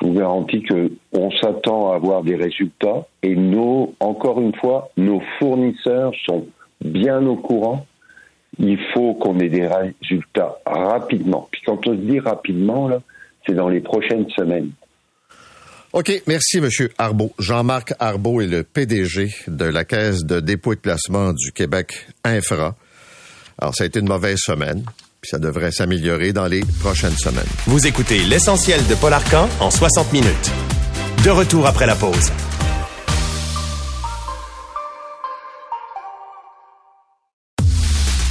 [0.00, 5.20] je vous garantis qu'on s'attend à avoir des résultats et nos, encore une fois, nos
[5.38, 6.46] fournisseurs sont
[6.80, 7.84] bien au courant.
[8.60, 11.48] Il faut qu'on ait des résultats rapidement.
[11.50, 13.00] Puis quand on se dit rapidement, là,
[13.46, 14.70] c'est dans les prochaines semaines.
[15.94, 17.32] OK, merci, Monsieur Arbeau.
[17.38, 22.06] Jean-Marc Arbeau est le PDG de la Caisse de dépôt et de placement du Québec
[22.24, 22.76] Infra.
[23.58, 24.84] Alors, ça a été une mauvaise semaine,
[25.22, 27.48] puis ça devrait s'améliorer dans les prochaines semaines.
[27.66, 30.50] Vous écoutez l'essentiel de Paul Arcan en 60 minutes.
[31.24, 32.30] De retour après la pause.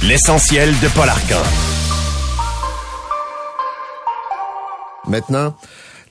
[0.04, 1.42] L'essentiel de Paul Arcan.
[5.08, 5.56] Maintenant,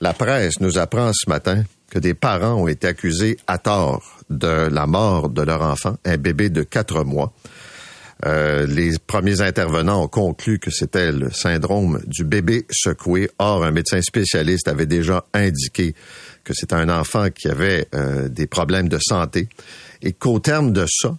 [0.00, 4.68] la presse nous apprend ce matin que des parents ont été accusés à tort de
[4.70, 7.32] la mort de leur enfant, un bébé de quatre mois.
[8.26, 13.30] Euh, les premiers intervenants ont conclu que c'était le syndrome du bébé secoué.
[13.38, 15.94] Or, un médecin spécialiste avait déjà indiqué
[16.42, 19.48] que c'était un enfant qui avait euh, des problèmes de santé
[20.02, 21.16] et qu'au terme de ça,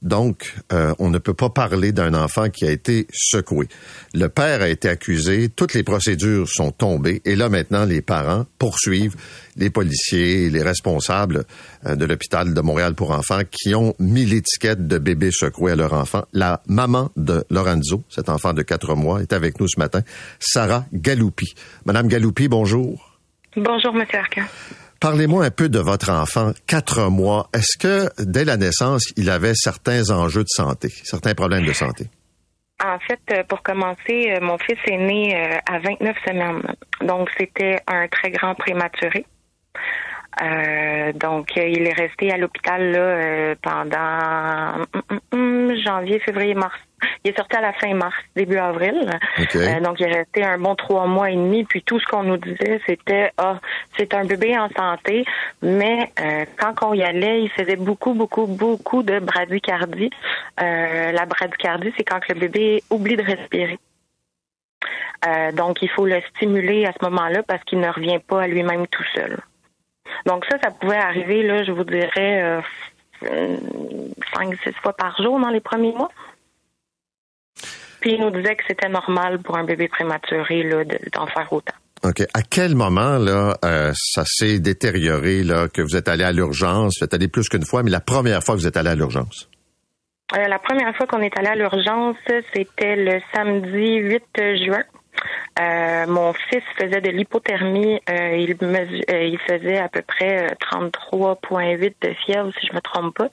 [0.00, 3.66] donc, euh, on ne peut pas parler d'un enfant qui a été secoué.
[4.14, 8.46] Le père a été accusé, toutes les procédures sont tombées, et là maintenant, les parents
[8.58, 9.16] poursuivent
[9.56, 11.44] les policiers et les responsables
[11.84, 15.76] euh, de l'hôpital de Montréal pour enfants qui ont mis l'étiquette de bébé secoué à
[15.76, 16.24] leur enfant.
[16.32, 20.02] La maman de Lorenzo, cet enfant de quatre mois, est avec nous ce matin,
[20.38, 21.54] Sarah Galoupi.
[21.86, 23.18] Madame Galoupi, bonjour.
[23.56, 24.42] Bonjour, Monsieur Arcan.
[25.00, 27.48] Parlez-moi un peu de votre enfant, quatre mois.
[27.54, 32.06] Est-ce que dès la naissance, il avait certains enjeux de santé, certains problèmes de santé?
[32.84, 36.62] En fait, euh, pour commencer, euh, mon fils est né euh, à 29 semaines.
[37.00, 39.24] Donc, c'était un très grand prématuré.
[41.14, 46.78] Donc, il est resté à l'hôpital là, pendant hum, hum, hum, janvier, février, mars.
[47.24, 49.10] Il est sorti à la fin mars, début avril.
[49.54, 51.64] Euh, donc, il est resté un bon trois mois et demi.
[51.64, 53.60] Puis tout ce qu'on nous disait, c'était ah,
[53.96, 55.24] c'est un bébé en santé,
[55.62, 60.10] mais euh, quand on y allait, il faisait beaucoup, beaucoup, beaucoup de bradycardie.
[60.60, 63.78] Euh, la bradycardie, c'est quand le bébé oublie de respirer.
[65.54, 68.86] donc, il faut le stimuler à ce moment-là parce qu'il ne revient pas à lui-même
[68.86, 69.38] tout seul.
[70.26, 72.60] Donc ça, ça pouvait arriver, là, je vous dirais,
[73.20, 76.10] cinq, six fois par jour dans les premiers mois.
[78.00, 80.64] Puis il nous disait que c'était normal pour un bébé prématuré
[81.12, 81.74] d'en faire autant.
[82.04, 82.22] OK.
[82.32, 86.98] À quel moment, là, euh, ça s'est détérioré, là, que vous êtes allé à l'urgence?
[86.98, 88.94] Vous êtes allé plus qu'une fois, mais la première fois que vous êtes allé à
[88.94, 89.48] l'urgence?
[90.36, 92.16] Euh, la première fois qu'on est allé à l'urgence,
[92.54, 94.22] c'était le samedi 8
[94.64, 94.84] juin.
[95.60, 98.00] Euh, mon fils faisait de l'hypothermie.
[98.08, 103.16] Euh, il, euh, il faisait à peu près 33,8 de fièvre, si je me trompe
[103.16, 103.28] pas.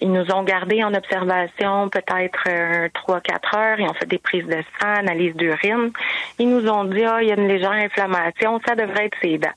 [0.00, 2.48] ils nous ont gardés en observation peut-être
[2.88, 3.80] 3-4 heures.
[3.80, 5.92] Ils ont fait des prises de sang, analyse d'urine.
[6.38, 9.38] Ils nous ont dit, ah, il y a une légère inflammation, ça devrait être ses
[9.38, 9.48] dents.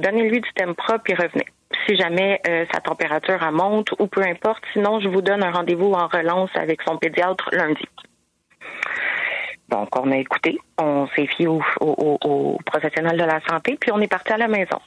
[0.00, 1.46] Donnez-lui du Tempra, puis revenez
[1.86, 2.40] si jamais
[2.72, 4.62] sa température monte ou peu importe.
[4.74, 7.84] Sinon, je vous donne un rendez-vous en relance avec son pédiatre lundi.
[9.68, 14.08] Donc, on a écouté, on s'est fié aux, professionnels de la santé, puis on est
[14.08, 14.78] parti à la maison.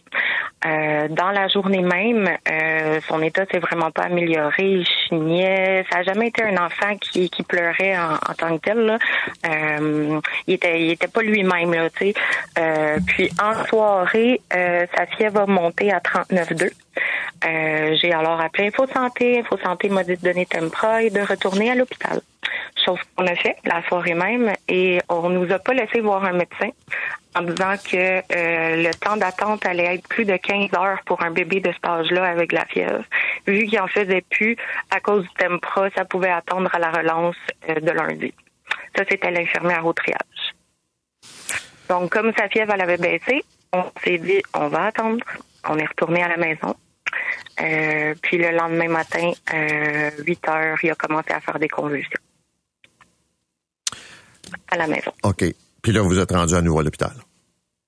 [0.65, 4.63] Euh, dans la journée même, euh, son état s'est vraiment pas amélioré.
[4.63, 5.85] Il chignait.
[5.91, 8.99] Ça n'a jamais été un enfant qui, pleurait en, tant que tel.
[9.45, 11.89] Euh, il était, il était pas lui-même.
[11.95, 12.99] Tu sais.
[13.05, 16.71] puis en soirée, sa fièvre a monté à 39,2.
[18.01, 19.39] J'ai alors appelé Info Santé.
[19.39, 22.21] Info Santé m'a dit de donner Tempra et de retourner à l'hôpital
[22.83, 26.33] chose qu'on a fait la soirée même, et on nous a pas laissé voir un
[26.33, 26.69] médecin
[27.35, 31.31] en disant que euh, le temps d'attente allait être plus de 15 heures pour un
[31.31, 33.03] bébé de cet âge-là avec la fièvre.
[33.47, 34.57] Vu qu'il en faisait plus
[34.89, 37.37] à cause du Tempra, ça pouvait attendre à la relance
[37.69, 38.33] euh, de lundi.
[38.95, 40.17] Ça, c'était l'infirmière au triage.
[41.89, 45.23] Donc, comme sa fièvre, elle avait baissé, on s'est dit, on va attendre.
[45.69, 46.75] On est retourné à la maison.
[47.61, 49.31] Euh, puis le lendemain matin,
[50.25, 52.20] 8 heures, il a commencé à faire des convulsions
[54.69, 55.11] à la maison.
[55.23, 55.45] OK.
[55.81, 57.13] Puis là, vous êtes rendu à nouveau à l'hôpital.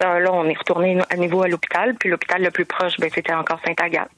[0.03, 3.33] Là, on est retourné à nouveau à l'hôpital, puis l'hôpital le plus proche, ben, c'était
[3.33, 4.09] encore Sainte-Agathe.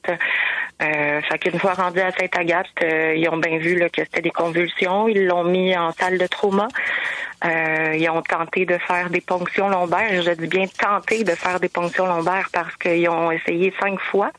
[0.82, 4.30] Euh, fait qu'une fois rendu à Sainte-Agathe, euh, ils ont bien vu que c'était des
[4.30, 5.08] convulsions.
[5.08, 6.68] Ils l'ont mis en salle de trauma.
[7.44, 10.22] Euh, ils ont tenté de faire des ponctions lombaires.
[10.22, 14.30] Je dis bien tenter de faire des ponctions lombaires parce qu'ils ont essayé cinq fois.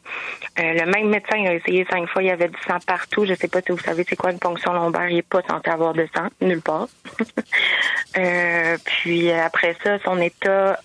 [0.60, 2.22] Euh, le même médecin a essayé cinq fois.
[2.22, 3.26] Il y avait du sang partout.
[3.26, 5.10] Je sais pas si vous savez c'est quoi une ponction lombaire.
[5.10, 6.88] Il est pas censé avoir de sang nulle part.
[8.86, 10.80] puis après ça, son état,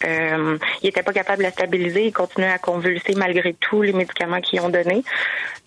[0.82, 2.06] il était pas capable de la stabiliser.
[2.06, 5.02] Il continuait à convulser malgré tous les médicaments qu'ils ont donnés.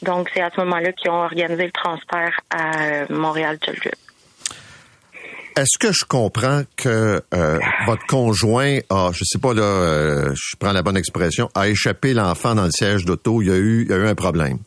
[0.01, 4.05] Donc c'est à ce moment-là qu'ils ont organisé le transfert à Montréal Children's.
[5.57, 10.57] Est-ce que je comprends que euh, votre conjoint a, je sais pas là, euh, je
[10.57, 13.83] prends la bonne expression, a échappé l'enfant dans le siège d'auto, il y a eu,
[13.83, 14.57] il y a eu un problème?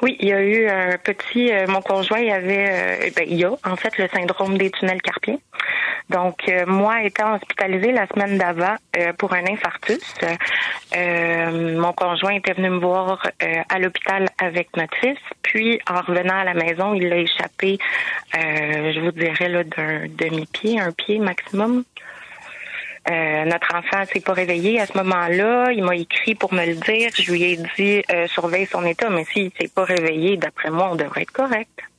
[0.00, 1.52] Oui, il y a eu un petit.
[1.52, 5.02] Euh, mon conjoint, il avait, ben, il y a en fait le syndrome des tunnels
[5.02, 5.36] carpiens.
[6.10, 10.02] Donc, euh, moi, étant hospitalisée la semaine d'avant euh, pour un infarctus,
[10.96, 13.22] euh, mon conjoint était venu me voir
[13.68, 15.18] à l'hôpital avec notre fils.
[15.42, 17.78] Puis, en revenant à la maison, il l'a échappé,
[18.34, 21.84] je vous dirais, là, d'un demi-pied, un pied maximum.
[23.08, 25.70] notre enfant s'est pas réveillé à ce moment-là.
[25.72, 27.10] Il m'a écrit pour me le dire.
[27.14, 30.96] Je lui ai dit surveille son état, mais s'il s'est pas réveillé, d'après moi, on
[30.96, 31.89] devrait être correct.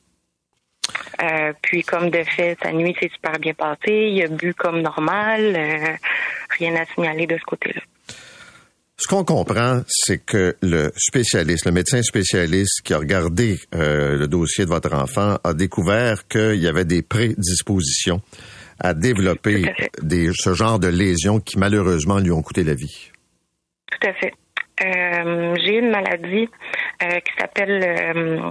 [1.21, 4.09] Euh, puis comme de fait, sa nuit s'est super bien passée.
[4.11, 5.55] Il a bu comme normal.
[5.55, 5.95] Euh,
[6.57, 7.81] rien à signaler de ce côté-là.
[8.97, 14.27] Ce qu'on comprend, c'est que le spécialiste, le médecin spécialiste qui a regardé euh, le
[14.27, 18.21] dossier de votre enfant a découvert qu'il y avait des prédispositions
[18.79, 23.11] à développer des, ce genre de lésions qui malheureusement lui ont coûté la vie.
[23.91, 24.33] Tout à fait.
[24.79, 26.47] J'ai une maladie
[26.99, 28.41] qui s'appelle,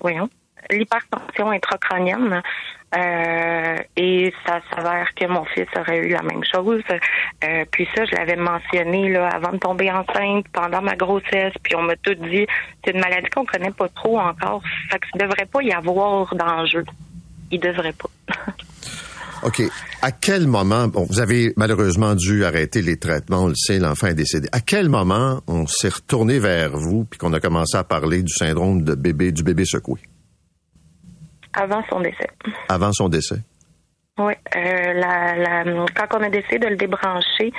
[0.00, 0.28] voyons,
[0.70, 2.42] l'hypertension intracrânienne.
[2.92, 6.82] Euh, et ça s'avère que mon fils aurait eu la même chose.
[7.44, 11.54] Euh, puis ça, je l'avais mentionné là avant de tomber enceinte, pendant ma grossesse.
[11.62, 12.46] Puis on m'a tout dit,
[12.84, 14.62] c'est une maladie qu'on connaît pas trop encore.
[14.90, 16.84] Fait que ne devrait pas y avoir d'enjeu.
[17.52, 18.10] Il devrait pas.
[19.42, 19.62] OK.
[20.02, 24.08] À quel moment, bon, vous avez malheureusement dû arrêter les traitements, on le sait, l'enfant
[24.08, 24.48] est décédé.
[24.52, 28.32] À quel moment on s'est retourné vers vous puis qu'on a commencé à parler du
[28.32, 30.00] syndrome de bébé, du bébé secoué?
[31.52, 32.28] Avant son décès.
[32.68, 33.36] Avant son décès?
[34.18, 34.34] Oui.
[34.54, 37.52] Euh, la, la, quand on a décidé de le débrancher,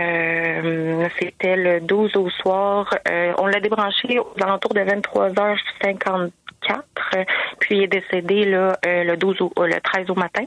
[0.00, 2.88] euh, c'était le 12 au soir.
[3.08, 6.30] Euh, on l'a débranché aux alentours de 23h54.
[7.60, 10.44] Puis il est décédé là, euh, le 12 au, le 13 au matin.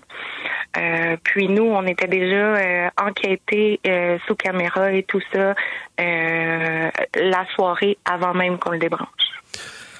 [1.24, 3.80] puis nous, on était déjà enquêtés
[4.28, 5.56] sous caméra et tout ça
[5.98, 9.27] la soirée avant même qu'on le débranche.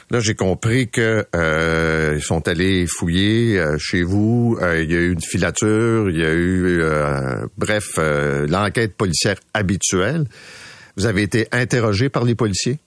[0.10, 4.58] Là, j'ai compris que euh, ils sont allés fouiller euh, chez vous.
[4.62, 6.82] Euh, il y a eu une filature, il y a eu,
[7.58, 10.24] bref, l'enquête policière habituelle.
[10.96, 12.80] Vous avez été interrogé par les policiers?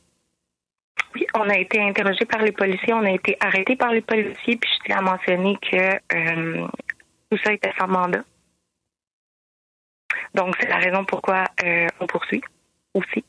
[1.15, 4.57] Oui, on a été interrogé par les policiers, on a été arrêté par les policiers,
[4.57, 5.99] puis je tiens à mentionner que
[7.31, 8.25] tout ça était sans mandat.
[10.35, 11.45] Donc, c'est la raison pourquoi
[12.01, 12.43] on poursuit
[12.95, 13.25] aussi.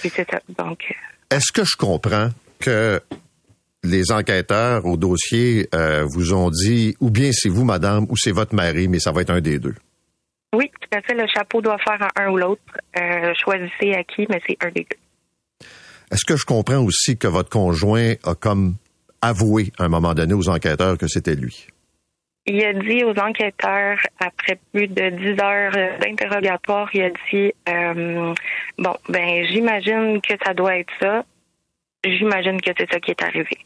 [0.00, 0.40] puis c'est ça.
[0.48, 0.94] Donc.
[1.30, 3.00] Est-ce que je comprends que
[3.82, 8.32] les enquêteurs au dossier euh, vous ont dit, ou bien c'est vous, madame, ou c'est
[8.32, 9.74] votre mari, mais ça va être un des deux?
[10.54, 11.14] Oui, tout à fait.
[11.14, 12.62] Le chapeau doit faire un ou l'autre.
[12.98, 15.66] Euh, choisissez à qui, mais c'est un des deux.
[16.10, 18.76] Est-ce que je comprends aussi que votre conjoint a comme
[19.20, 21.66] avoué à un moment donné aux enquêteurs que c'était lui?
[22.46, 28.34] Il a dit aux enquêteurs, après plus de dix heures d'interrogatoire, il a dit euh,
[28.76, 31.24] Bon, ben j'imagine que ça doit être ça.
[32.04, 33.56] J'imagine que c'est ça qui est arrivé.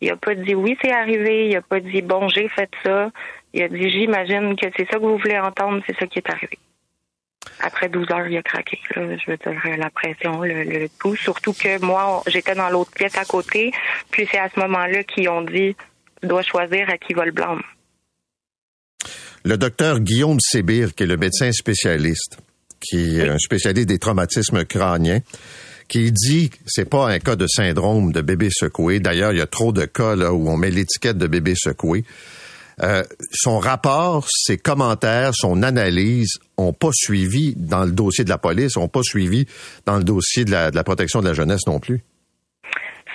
[0.00, 1.48] Il a pas dit oui, c'est arrivé.
[1.48, 3.12] Il a pas dit bon, j'ai fait ça.
[3.52, 6.28] Il a dit j'imagine que c'est ça que vous voulez entendre, c'est ça qui est
[6.28, 6.58] arrivé.
[7.60, 8.80] Après 12 heures, il a craqué.
[8.96, 11.14] je veux dire, la pression, le, le tout.
[11.14, 13.70] Surtout que moi, j'étais dans l'autre pièce à côté.
[14.10, 15.76] Puis c'est à ce moment-là qu'ils ont dit
[16.24, 17.62] doit choisir à qui va le blâme
[19.44, 22.38] le docteur Guillaume Sébir, qui est le médecin spécialiste,
[22.80, 25.20] qui est un spécialiste des traumatismes crâniens,
[25.86, 29.00] qui dit c'est pas un cas de syndrome de bébé secoué.
[29.00, 32.04] D'ailleurs, il y a trop de cas là où on met l'étiquette de bébé secoué.
[32.82, 38.38] Euh, son rapport, ses commentaires, son analyse ont pas suivi dans le dossier de la
[38.38, 39.46] police, ont pas suivi
[39.86, 42.02] dans le dossier de la, de la protection de la jeunesse non plus.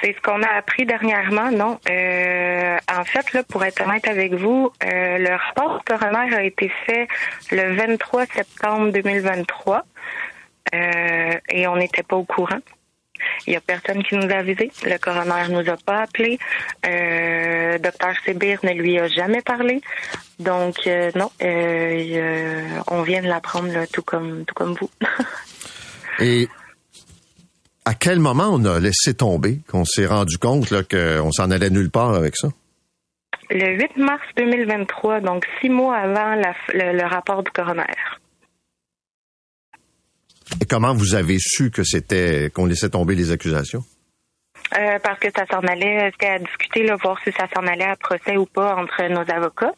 [0.01, 1.79] C'est ce qu'on a appris dernièrement, non?
[1.89, 6.71] Euh, en fait, là, pour être honnête avec vous, euh, le rapport coroner a été
[6.85, 7.07] fait
[7.51, 9.83] le 23 septembre 2023
[10.73, 12.59] euh, et on n'était pas au courant.
[13.47, 14.71] Il n'y a personne qui nous a avisé.
[14.83, 16.39] Le coroner nous a pas appelé.
[16.85, 19.81] Euh, Docteur Sébir ne lui a jamais parlé.
[20.39, 24.89] Donc euh, non, euh, on vient de l'apprendre tout comme tout comme vous.
[27.89, 31.89] à quel moment on a laissé tomber, qu'on s'est rendu compte qu'on s'en allait nulle
[31.89, 32.49] part avec ça?
[33.49, 37.81] Le 8 mars 2023, donc six mois avant le, rapport du coroner.
[40.61, 43.81] Et comment vous avez su que c'était qu'on laissait tomber les accusations?
[44.77, 47.89] Euh, parce que ça s'en allait, c'était à discuter, là, voir si ça s'en allait
[47.89, 49.73] à procès ou pas entre nos avocats.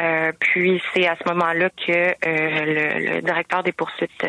[0.00, 4.24] Euh, puis c'est à ce moment-là que euh, le, directeur des poursuites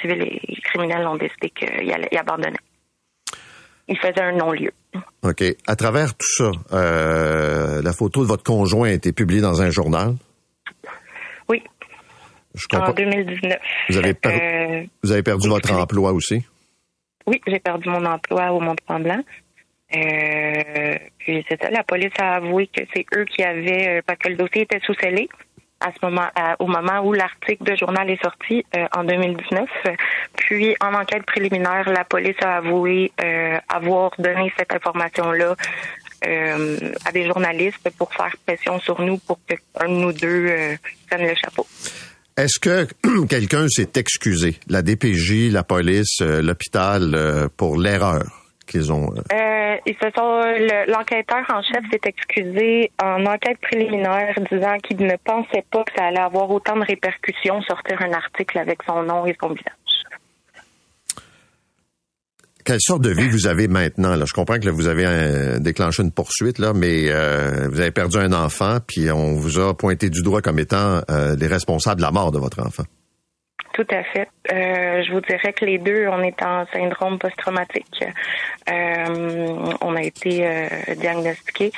[0.00, 2.58] civils et criminels ont décidé qu'il allait y abandonner.
[3.88, 4.72] Il faisait un non-lieu.
[5.22, 5.44] OK.
[5.66, 9.70] À travers tout ça, euh, la photo de votre conjoint a été publiée dans un
[9.70, 10.14] journal?
[11.48, 11.62] Oui.
[12.72, 13.58] en 2019.
[13.90, 16.44] Vous avez, euh, vous avez perdu votre emploi aussi?
[17.26, 19.22] Oui, j'ai perdu mon emploi au Mont-Tremblant.
[19.94, 24.30] Euh, puis c'est ça, la police a avoué que c'est eux qui avaient, parce que
[24.30, 25.28] le dossier était sous scellé
[25.80, 29.68] à ce moment, au moment où l'article de journal est sorti euh, en 2019.
[30.36, 35.54] Puis, en enquête préliminaire, la police a avoué euh, avoir donné cette information-là
[36.26, 40.76] euh, à des journalistes pour faire pression sur nous pour qu'un de nous deux
[41.08, 41.66] prenne le chapeau.
[42.36, 42.86] Est-ce que
[43.28, 48.45] quelqu'un s'est excusé, la DPJ, la police, l'hôpital, pour l'erreur?
[48.66, 49.12] Qu'ils ont.
[49.32, 50.42] Euh, ils se sont.
[50.88, 56.06] L'enquêteur en chef s'est excusé en enquête préliminaire, disant qu'il ne pensait pas que ça
[56.06, 59.72] allait avoir autant de répercussions sortir un article avec son nom et son visage.
[62.66, 64.16] Quelle sorte de vie vous avez maintenant?
[64.16, 64.24] Là?
[64.26, 68.32] Je comprends que vous avez déclenché une poursuite, là, mais euh, vous avez perdu un
[68.32, 72.10] enfant, puis on vous a pointé du doigt comme étant euh, les responsables de la
[72.10, 72.82] mort de votre enfant.
[73.76, 74.26] Tout à fait.
[74.50, 78.04] Euh, je vous dirais que les deux, on est en syndrome post-traumatique.
[78.70, 81.72] Euh, on a été euh, diagnostiqués.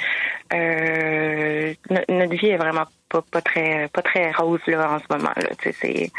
[0.52, 5.32] notre vie est vraiment pas, pas très pas très rose là en ce moment.
[5.34, 5.48] Là.
[5.72, 6.12] C'est,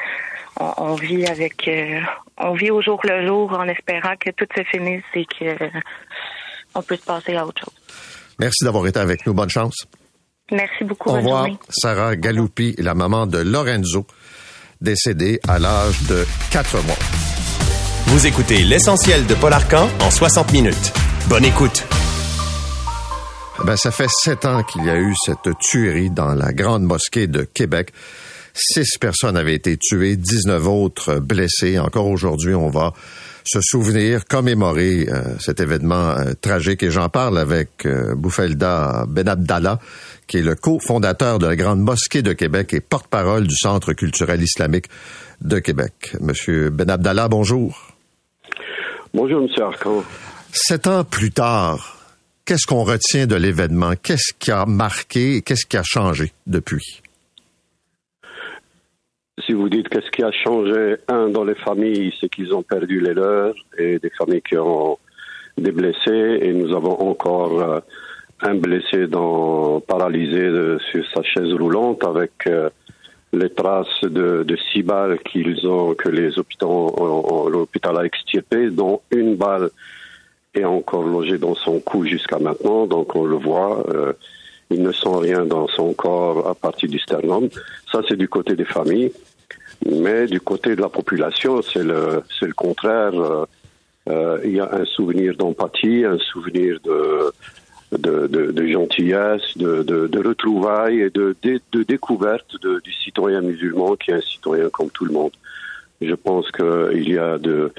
[0.59, 1.69] on, on, vit avec,
[2.37, 5.69] on vit au jour le jour en espérant que tout se finisse et que
[6.75, 7.75] on peut se passer à autre chose.
[8.37, 9.33] Merci d'avoir été avec nous.
[9.33, 9.87] Bonne chance.
[10.51, 11.09] Merci beaucoup.
[11.09, 14.05] Au revoir, Sarah Galoupi, la maman de Lorenzo
[14.81, 16.95] décédé à l'âge de 4 mois.
[18.07, 20.93] Vous écoutez l'essentiel de Paul Arcan en 60 minutes.
[21.27, 21.85] Bonne écoute.
[23.65, 27.27] Ben, ça fait sept ans qu'il y a eu cette tuerie dans la grande mosquée
[27.27, 27.91] de Québec.
[28.53, 31.77] Six personnes avaient été tuées, 19 autres blessées.
[31.77, 32.93] Encore aujourd'hui, on va
[33.49, 36.83] se souvenir, commémorer euh, cet événement euh, tragique.
[36.83, 39.79] Et j'en parle avec euh, Boufelda Benabdallah,
[40.27, 44.43] qui est le cofondateur de la Grande Mosquée de Québec et porte-parole du Centre culturel
[44.43, 44.85] islamique
[45.41, 46.15] de Québec.
[46.21, 47.87] Monsieur Benabdallah, bonjour.
[49.15, 50.03] Bonjour, Monsieur Arcan.
[50.51, 51.97] Sept ans plus tard,
[52.45, 53.93] qu'est-ce qu'on retient de l'événement?
[54.01, 57.01] Qu'est-ce qui a marqué et qu'est-ce qui a changé depuis?
[59.45, 62.99] Si vous dites qu'est-ce qui a changé, un, dans les familles, c'est qu'ils ont perdu
[62.99, 64.97] les leurs et des familles qui ont
[65.57, 67.79] des blessés et nous avons encore euh,
[68.41, 70.49] un blessé dans, paralysé
[70.91, 72.69] sur sa chaise roulante avec euh,
[73.33, 79.35] les traces de, six balles qu'ils ont, que les hôpitaux, l'hôpital a extirpé, dont une
[79.35, 79.69] balle
[80.55, 82.87] est encore logée dans son cou jusqu'à maintenant.
[82.87, 84.13] Donc on le voit, euh,
[84.71, 87.49] il ne sent rien dans son corps à partir du sternum.
[87.91, 89.11] Ça c'est du côté des familles,
[89.85, 93.13] mais du côté de la population, c'est le, c'est le contraire.
[93.13, 93.45] Euh,
[94.09, 97.31] euh il y a un souvenir d'empathie, un souvenir de
[97.91, 101.35] de, de, de gentillesse, de, de, retrouvailles et de,
[101.87, 105.31] découverte du citoyen musulman qui est un citoyen comme tout le monde.
[106.01, 107.73] Je pense qu'il y a de,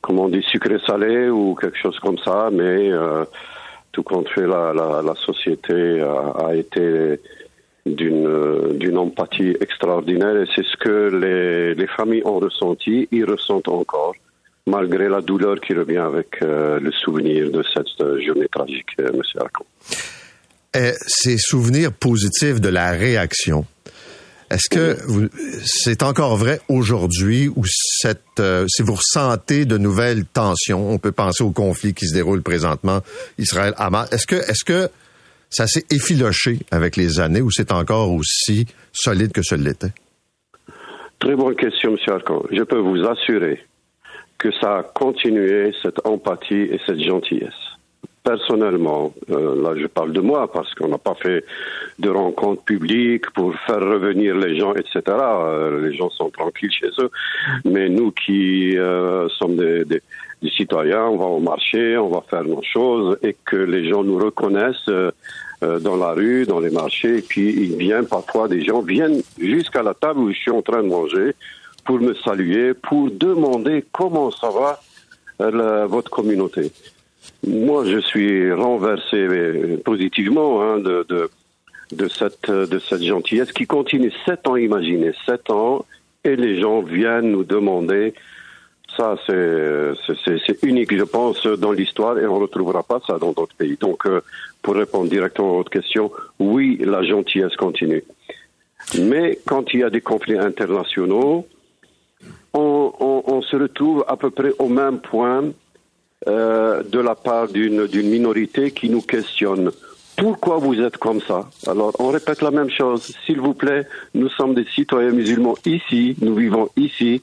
[0.00, 3.24] comment on sucré salé ou quelque chose comme ça, mais euh,
[3.92, 7.20] tout compte fait, la, la, la société a, a été
[7.84, 13.68] d'une d'une empathie extraordinaire et c'est ce que les, les familles ont ressenti, ils ressentent
[13.68, 14.14] encore
[14.66, 19.10] malgré la douleur qui revient avec euh, le souvenir de cette euh, journée tragique, euh,
[19.12, 19.20] M.
[19.40, 19.64] Arcon.
[21.06, 23.66] ces souvenirs positifs de la réaction,
[24.50, 24.98] est-ce que
[25.64, 31.42] c'est encore vrai aujourd'hui ou cette, si vous ressentez de nouvelles tensions, on peut penser
[31.42, 33.00] au conflit qui se déroule présentement
[33.38, 34.90] Israël-Hamas, est-ce que, est-ce que
[35.52, 39.92] ça s'est effiloché avec les années ou c'est encore aussi solide que ce l'était?
[41.18, 41.98] Très bonne question, M.
[42.08, 42.42] Arcon.
[42.50, 43.60] Je peux vous assurer
[44.38, 47.52] que ça a continué cette empathie et cette gentillesse.
[48.24, 51.44] Personnellement, euh, là je parle de moi parce qu'on n'a pas fait
[51.98, 55.00] de rencontres publiques pour faire revenir les gens, etc.
[55.08, 57.10] Euh, les gens sont tranquilles chez eux,
[57.64, 60.02] mais nous qui euh, sommes des,
[60.42, 64.04] des, citoyens, on va au marché, on va faire nos choses et que les gens
[64.04, 64.90] nous reconnaissent
[65.60, 69.82] dans la rue, dans les marchés, et puis il vient parfois des gens viennent jusqu'à
[69.84, 71.34] la table où je suis en train de manger
[71.84, 74.80] pour me saluer, pour demander comment ça va
[75.40, 76.70] euh, votre communauté.
[77.46, 81.30] Moi, je suis renversé euh, positivement hein, de, de,
[81.92, 84.12] de, cette, de cette gentillesse qui continue.
[84.24, 85.84] Sept ans, imaginez, sept ans,
[86.24, 88.14] et les gens viennent nous demander.
[88.96, 93.54] Ça, c'est unique, je pense, dans l'histoire, et on ne retrouvera pas ça dans d'autres
[93.56, 93.76] pays.
[93.80, 94.20] Donc, euh,
[94.60, 98.04] pour répondre directement à votre question, oui, la gentillesse continue.
[99.00, 101.46] Mais quand il y a des conflits internationaux,
[102.54, 105.44] on, se retrouve à peu près au même point
[106.28, 109.70] euh, de la part d'une minorité qui nous questionne.
[110.16, 111.48] Pourquoi vous êtes comme ça?
[111.66, 113.14] Alors, on répète la même chose.
[113.24, 117.22] S'il vous plaît, nous sommes des citoyens musulmans ici, nous vivons ici.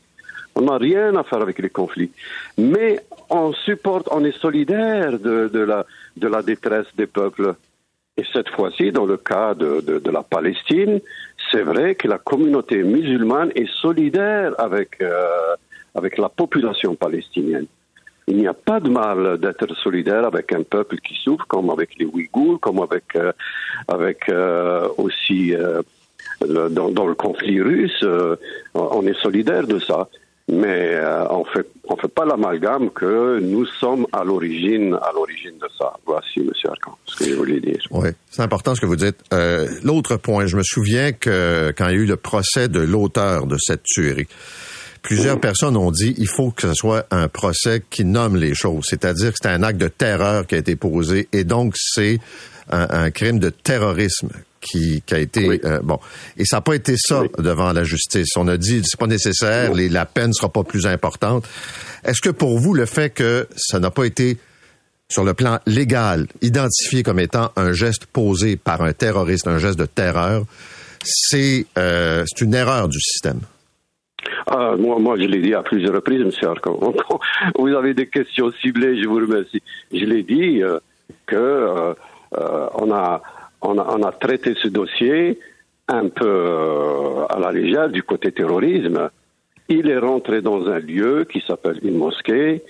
[0.59, 2.11] On n'a rien à faire avec les conflits.
[2.57, 2.99] Mais
[3.29, 5.85] on supporte, on est solidaire de,
[6.27, 7.55] la, détresse des peuples.
[8.17, 10.99] Et cette fois-ci, dans le cas de, la Palestine,
[11.49, 15.55] c'est vrai que la communauté musulmane est solidaire avec, euh,
[15.95, 17.67] avec la population palestinienne.
[18.27, 21.97] Il n'y a pas de mal d'être solidaire avec un peuple qui souffre, comme avec
[21.97, 23.31] les Ouïghours, comme avec, euh,
[24.29, 25.53] euh, aussi
[26.41, 28.05] dans, le conflit russe.
[28.75, 30.09] on est solidaire de ça.
[30.51, 35.57] Mais euh, on fait on fait pas l'amalgame que nous sommes à l'origine à l'origine
[35.61, 35.93] de ça.
[36.05, 37.79] Voici, Monsieur Arcan, ce que je voulais dire.
[37.91, 39.17] Oui, c'est important ce que vous dites.
[39.33, 42.79] Euh, L'autre point, je me souviens que quand il y a eu le procès de
[42.79, 44.27] l'auteur de cette tuerie,
[45.01, 48.85] plusieurs personnes ont dit il faut que ce soit un procès qui nomme les choses,
[48.87, 52.19] c'est-à-dire que c'est un acte de terreur qui a été posé et donc c'est
[52.71, 54.29] un, un crime de terrorisme
[54.61, 55.99] qui, qui a été euh, bon
[56.37, 58.29] et ça n'a pas été ça devant la justice.
[58.37, 61.47] On a dit c'est pas nécessaire, les, la peine sera pas plus importante.
[62.03, 64.37] Est-ce que pour vous le fait que ça n'a pas été
[65.09, 69.79] sur le plan légal identifié comme étant un geste posé par un terroriste, un geste
[69.79, 70.43] de terreur,
[71.03, 73.41] c'est euh, c'est une erreur du système?
[74.47, 76.31] Ah, moi, moi, je l'ai dit à plusieurs reprises, M.
[76.49, 76.93] Arcon.
[77.57, 79.61] Vous avez des questions ciblées, je vous remercie.
[79.91, 80.79] Je l'ai dit euh,
[81.25, 81.93] que euh,
[82.75, 83.21] on a
[83.61, 85.39] on a, on a traité ce dossier
[85.87, 89.09] un peu euh, à la légère du côté terrorisme.
[89.67, 92.63] Il est rentré dans un lieu qui s'appelle une mosquée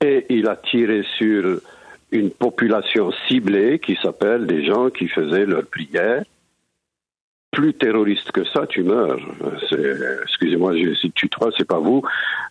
[0.00, 1.60] et il a tiré sur
[2.12, 6.24] une population ciblée qui s'appelle des gens qui faisaient leur prière.
[7.50, 9.20] Plus terroriste que ça, tu meurs.
[10.22, 12.02] Excusez-moi si tu crois, c'est pas vous,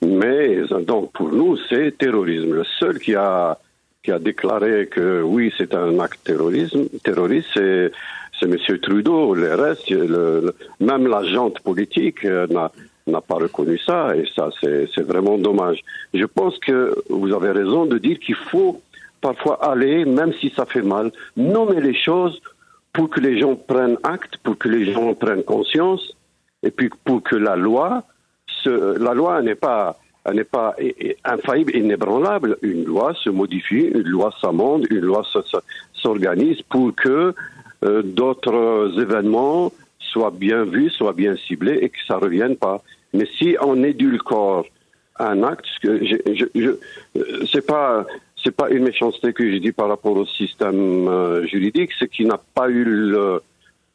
[0.02, 2.54] mais donc pour nous c'est terrorisme.
[2.54, 3.58] Le seul qui a
[4.04, 7.92] qui a déclaré que oui, c'est un acte terrorisme, terroriste, c'est,
[8.38, 8.58] c'est M.
[8.80, 9.34] Trudeau.
[9.34, 12.70] Le reste, le, le, même la gente politique euh, n'a,
[13.08, 15.82] n'a pas reconnu ça, et ça, c'est, c'est vraiment dommage.
[16.14, 18.82] Je pense que vous avez raison de dire qu'il faut
[19.22, 22.42] parfois aller, même si ça fait mal, nommer les choses
[22.92, 26.14] pour que les gens prennent acte, pour que les gens prennent conscience,
[26.62, 28.04] et puis pour que la loi,
[28.48, 29.98] se, la loi n'est pas
[30.32, 30.76] n'est pas
[31.26, 32.58] infaillible, inébranlable.
[32.62, 35.24] Une loi se modifie, une loi s'amende, une loi
[35.94, 37.34] s'organise pour que
[37.84, 42.82] euh, d'autres événements soient bien vus, soient bien ciblés et que ça ne revienne pas.
[43.14, 44.66] Mais si on édulcore
[45.20, 46.70] un acte, je, je,
[47.18, 48.06] euh, c'est pas
[48.44, 52.28] c'est pas une méchanceté que je dis par rapport au système euh, juridique, c'est qu'il
[52.28, 52.84] n'a pas eu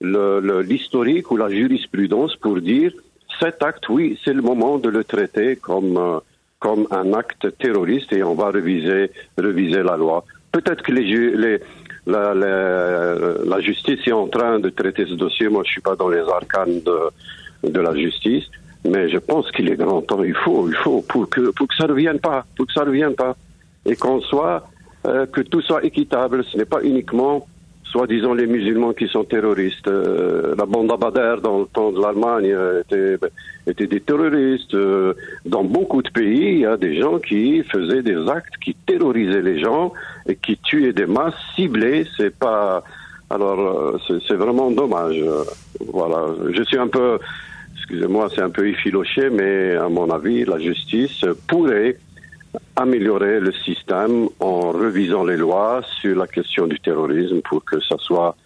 [0.01, 2.93] l'historique ou la jurisprudence pour dire
[3.41, 6.19] cet acte, oui, c'est le moment de le traiter comme, euh,
[6.59, 10.25] comme un acte terroriste et on va réviser, réviser la loi.
[10.51, 11.05] Peut-être que les,
[11.37, 11.61] les,
[12.07, 13.15] la, la,
[13.45, 15.49] la, justice est en train de traiter ce dossier.
[15.49, 18.45] Moi, je suis pas dans les arcanes de, de la justice,
[18.85, 20.25] mais je pense qu'il est grand temps.
[20.25, 22.81] Il faut, il faut pour que pour que ça ne revienne pas, pour que ça
[22.81, 23.37] ne revienne pas,
[23.85, 24.69] et qu'on soit
[25.07, 26.45] euh, que tout soit équitable.
[26.45, 27.47] Ce n'est pas uniquement
[27.91, 29.89] soi-disant les musulmans qui sont terroristes.
[29.89, 33.17] Euh, la bande Abadère dans le temps de l'Allemagne était,
[33.67, 34.75] était, des terroristes.
[34.75, 35.15] Euh,
[35.47, 39.43] dans beaucoup de pays, il y a des gens qui faisaient des actes qui terrorisaient
[39.43, 39.93] les gens
[40.27, 42.07] et qui tuaient des masses ciblées.
[42.17, 42.83] C'est pas
[43.31, 45.23] alors euh, c'est vraiment dommage.
[45.93, 47.19] voilà, je suis un peu,
[47.77, 51.99] excusez-moi, c'est un peu effiloché, mais à mon avis, la justice pourrait
[52.77, 57.97] améliorer le système en revisant les lois sur la question du terrorisme pour que ça
[57.99, 58.37] soit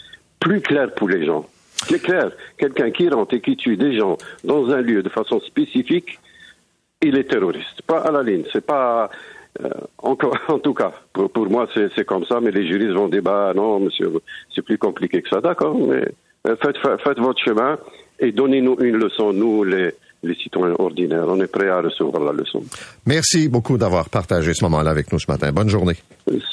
[0.41, 1.47] plus clair pour les gens.
[1.89, 5.41] C'est clair, quelqu'un qui rentre et qui tue des gens dans un lieu de façon
[5.41, 6.19] spécifique,
[7.01, 7.83] il est terroriste.
[7.83, 9.11] Pas à la ligne, c'est pas...
[9.63, 13.23] Euh, encore, en tout cas, pour, moi, c'est comme ça, mais les juristes vont dire,
[13.23, 14.11] bah non, monsieur,
[14.55, 15.41] c'est plus compliqué que ça.
[15.41, 16.05] D'accord, mais
[16.47, 17.79] euh, faites, faites votre chemin
[18.19, 19.93] et donnez-nous une leçon, nous, les,
[20.23, 21.25] les citoyens ordinaires.
[21.27, 22.63] On est prêt à recevoir la leçon.
[23.07, 25.51] Merci beaucoup d'avoir partagé ce moment-là avec nous ce matin.
[25.51, 25.97] Bonne journée.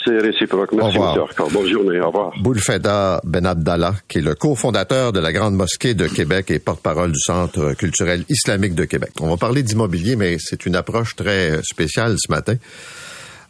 [0.04, 0.72] C'est réciproque.
[0.74, 1.30] Merci, au revoir.
[1.40, 1.46] M.
[1.54, 2.00] Bonne journée.
[2.02, 2.34] Au revoir.
[2.42, 7.12] Boulfeda Ben Abdallah, qui est le cofondateur de la Grande Mosquée de Québec et porte-parole
[7.12, 9.12] du Centre culturel islamique de Québec.
[9.22, 12.56] On va parler d'immobilier, mais c'est une approche très spéciale ce matin.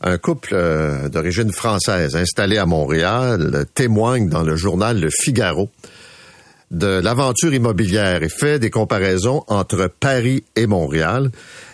[0.01, 5.69] Un couple euh, d'origine française installé à Montréal témoigne dans le journal Le Figaro
[6.71, 11.31] de l'aventure immobilière et fait des comparaisons entre Paris et Montréal.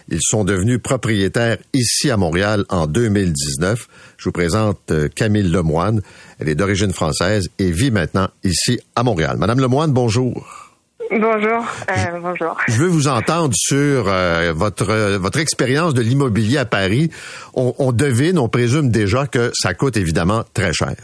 [0.09, 3.87] Ils sont devenus propriétaires ici à Montréal en 2019.
[4.17, 6.01] Je vous présente euh, Camille Lemoine.
[6.39, 9.37] Elle est d'origine française et vit maintenant ici à Montréal.
[9.37, 10.65] Madame Lemoine, bonjour.
[11.11, 12.57] Bonjour, euh, bonjour.
[12.67, 17.11] Je veux vous entendre sur euh, votre euh, votre expérience de l'immobilier à Paris.
[17.53, 20.95] On, on devine, on présume déjà que ça coûte évidemment très cher.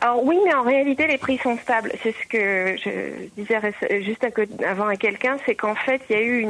[0.00, 1.92] Alors oui, mais en réalité, les prix sont stables.
[2.02, 3.58] C'est ce que je disais
[4.02, 4.26] juste
[4.64, 6.46] avant à quelqu'un, c'est qu'en fait, il y a eu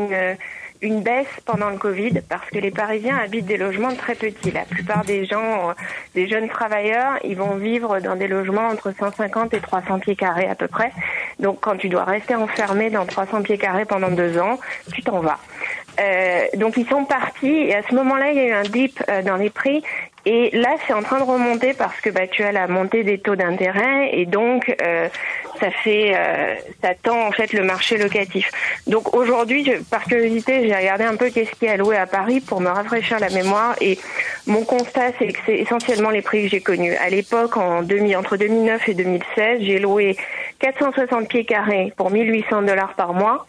[0.82, 4.50] une baisse pendant le Covid parce que les Parisiens habitent des logements très petits.
[4.50, 5.72] La plupart des gens,
[6.14, 10.48] des jeunes travailleurs, ils vont vivre dans des logements entre 150 et 300 pieds carrés
[10.48, 10.92] à peu près.
[11.38, 14.58] Donc quand tu dois rester enfermé dans 300 pieds carrés pendant deux ans,
[14.92, 15.38] tu t'en vas.
[16.00, 17.46] Euh, donc ils sont partis.
[17.46, 19.82] Et à ce moment-là, il y a eu un dip euh, dans les prix.
[20.28, 23.18] Et là, c'est en train de remonter parce que bah, tu as la montée des
[23.18, 24.10] taux d'intérêt.
[24.12, 25.08] Et donc euh,
[25.60, 28.50] ça fait, euh, ça tend en fait le marché locatif.
[28.88, 32.60] Donc aujourd'hui, par curiosité, j'ai regardé un peu qu'est-ce qui est alloué à Paris pour
[32.60, 33.76] me rafraîchir la mémoire.
[33.80, 34.00] Et
[34.48, 36.94] mon constat c'est que c'est essentiellement les prix que j'ai connus.
[36.96, 37.84] À l'époque, en
[38.16, 40.16] entre 2009 et 2016, j'ai loué
[40.58, 43.46] 460 pieds carrés pour 1800 dollars par mois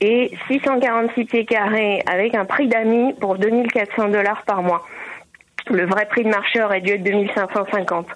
[0.00, 4.86] et 646 pieds carrés avec un prix d'amis pour 2400 dollars par mois.
[5.70, 8.06] Le vrai prix de marché aurait dû être 2550.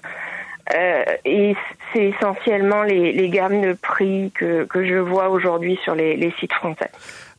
[0.73, 1.55] Euh, et
[1.91, 6.89] c'est essentiellement les, gammes de prix que, que je vois aujourd'hui sur les, sites français.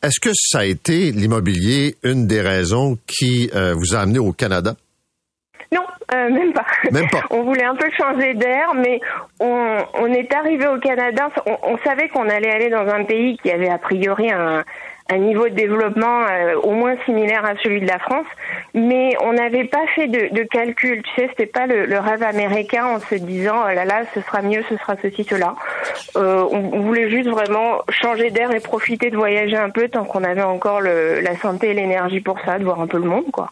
[0.03, 4.33] Est-ce que ça a été l'immobilier une des raisons qui euh, vous a amené au
[4.33, 4.75] Canada?
[6.13, 6.67] Euh, même pas.
[6.91, 7.23] Même pas.
[7.31, 9.01] on voulait un peu changer d'air, mais
[9.41, 11.29] on, on est arrivé au Canada.
[11.47, 14.65] On, on savait qu'on allait aller dans un pays qui avait a priori un,
[15.11, 18.27] un niveau de développement euh, au moins similaire à celui de la France,
[18.73, 21.03] mais on n'avait pas fait de, de, calcul.
[21.03, 24.23] Tu sais, c'était pas le, le, rêve américain en se disant oh là là, ce
[24.23, 25.57] sera mieux, ce sera ceci, cela.
[26.17, 30.25] Euh, on, voulait juste vraiment changer d'air et profiter de voyager un peu tant qu'on
[30.25, 33.31] avait encore le, la santé et l'énergie pour ça, de voir un peu le monde,
[33.31, 33.51] quoi.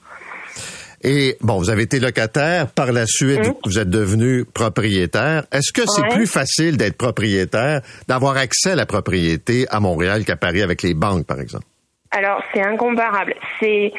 [1.05, 3.55] Et bon, vous avez été locataire, par la suite, mmh.
[3.65, 5.45] vous êtes devenu propriétaire.
[5.51, 10.37] Est-ce que c'est plus facile d'être propriétaire, d'avoir accès à la propriété à Montréal qu'à
[10.37, 11.65] Paris avec les banques, par exemple?
[12.13, 13.35] Alors, c'est incomparable.
[13.59, 13.93] C'est,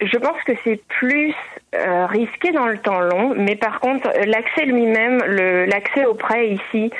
[0.00, 1.32] je pense que c'est plus
[1.74, 5.18] euh, risqué dans le temps long, mais par contre, l'accès lui-même,
[5.66, 6.90] l'accès au prêt ici,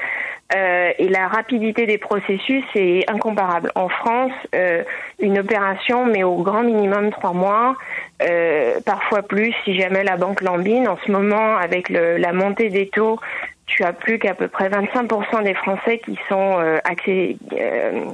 [0.55, 3.71] euh, et la rapidité des processus est incomparable.
[3.77, 4.83] En France, euh,
[5.21, 7.77] une opération met au grand minimum trois mois,
[8.23, 10.89] euh, parfois plus si jamais la banque lambine.
[10.89, 13.21] En ce moment, avec le, la montée des taux,
[13.67, 16.79] tu as plus qu'à peu près 25% des Français qui sont euh,
[17.09, 18.05] euh,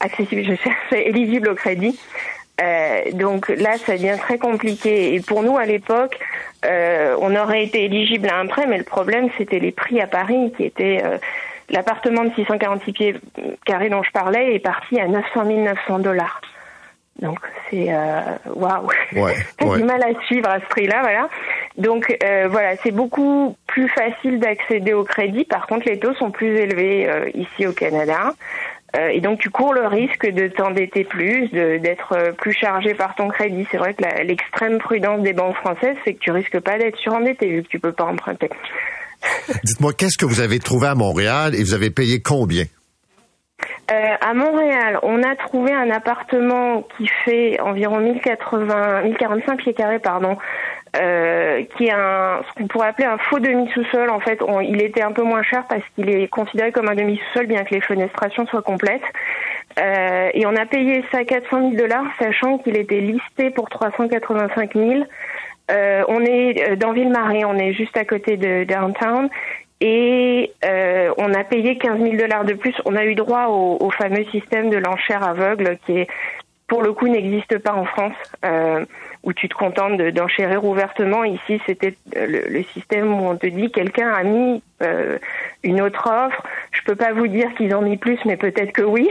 [0.00, 2.00] accessibles, je cherche, éligibles au crédit.
[3.12, 5.14] donc là, ça devient très compliqué.
[5.14, 6.18] Et pour nous, à l'époque,
[6.64, 10.54] on aurait été éligible à un prêt, mais le problème, c'était les prix à Paris
[10.56, 11.02] qui étaient
[11.70, 13.14] L'appartement de 646 pieds
[13.64, 16.40] carrés dont je parlais est parti à 900 900 dollars.
[17.20, 17.38] Donc
[17.70, 18.20] c'est euh,
[18.54, 19.24] waouh, wow.
[19.24, 19.34] ouais,
[19.78, 21.28] du mal à suivre à ce prix-là, voilà.
[21.78, 25.44] Donc euh, voilà, c'est beaucoup plus facile d'accéder au crédit.
[25.44, 28.34] Par contre, les taux sont plus élevés euh, ici au Canada,
[28.96, 33.14] euh, et donc tu cours le risque de t'endetter plus, d'être euh, plus chargé par
[33.14, 33.66] ton crédit.
[33.70, 37.48] C'est vrai que l'extrême prudence des banques françaises, c'est que tu risques pas d'être surendetté
[37.48, 38.50] vu que tu peux pas emprunter.
[39.64, 42.64] Dites-moi, qu'est-ce que vous avez trouvé à Montréal et vous avez payé combien?
[43.90, 50.00] Euh, à Montréal, on a trouvé un appartement qui fait environ 1080, 1045 pieds carrés,
[50.00, 50.36] pardon,
[51.00, 54.10] euh, qui est un, ce qu'on pourrait appeler un faux demi-sous-sol.
[54.10, 57.46] En fait, il était un peu moins cher parce qu'il est considéré comme un demi-sous-sol,
[57.46, 59.02] bien que les fenestrations soient complètes.
[59.78, 64.74] Euh, et on a payé ça 400 000 dollars, sachant qu'il était listé pour 385
[64.74, 65.04] 000.
[65.70, 69.28] Euh, on est euh, dans Ville-Marie, on est juste à côté de downtown.
[69.80, 72.74] Et euh, on a payé 15 000 dollars de plus.
[72.86, 76.06] On a eu droit au, fameux système de l'enchère aveugle qui
[76.68, 78.84] pour le coup, n'existe pas en France, euh,
[79.22, 81.22] où tu te contentes d'enchérir ouvertement.
[81.22, 84.60] Ici, c'était le, système où on te dit quelqu'un a mis
[85.62, 86.42] une autre offre.
[86.72, 89.08] Je peux pas vous dire qu'ils ont mis plus, mais peut-être que oui.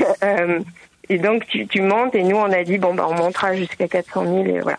[1.08, 3.86] et donc tu, tu montes et nous on a dit bon bah on montera jusqu'à
[3.86, 4.78] 400 000 et voilà.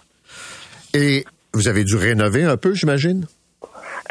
[0.94, 3.26] Et vous avez dû rénover un peu, j'imagine?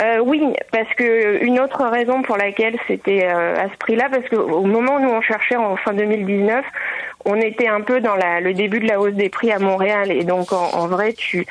[0.01, 0.41] Euh, oui,
[0.73, 4.97] parce que une autre raison pour laquelle c'était euh, à ce prix-là, parce qu'au moment
[4.97, 6.65] où nous on cherchait en fin 2019,
[7.27, 10.11] on était un peu dans la, le début de la hausse des prix à Montréal,
[10.11, 11.45] et donc en, en vrai, tu,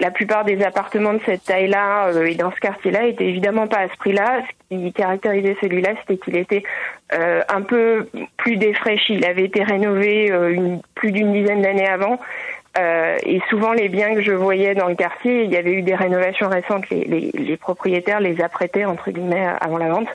[0.00, 3.80] la plupart des appartements de cette taille-là euh, et dans ce quartier-là étaient évidemment pas
[3.80, 4.42] à ce prix-là.
[4.70, 6.62] Ce qui caractérisait celui-là, c'était qu'il était
[7.12, 8.08] euh, un peu
[8.38, 9.14] plus défraîchi.
[9.14, 12.18] Il avait été rénové euh, une, plus d'une dizaine d'années avant.
[12.78, 15.82] Euh, et souvent, les biens que je voyais dans le quartier, il y avait eu
[15.82, 16.88] des rénovations récentes.
[16.90, 20.08] Les, les, les propriétaires les apprêtaient, entre guillemets, avant la vente.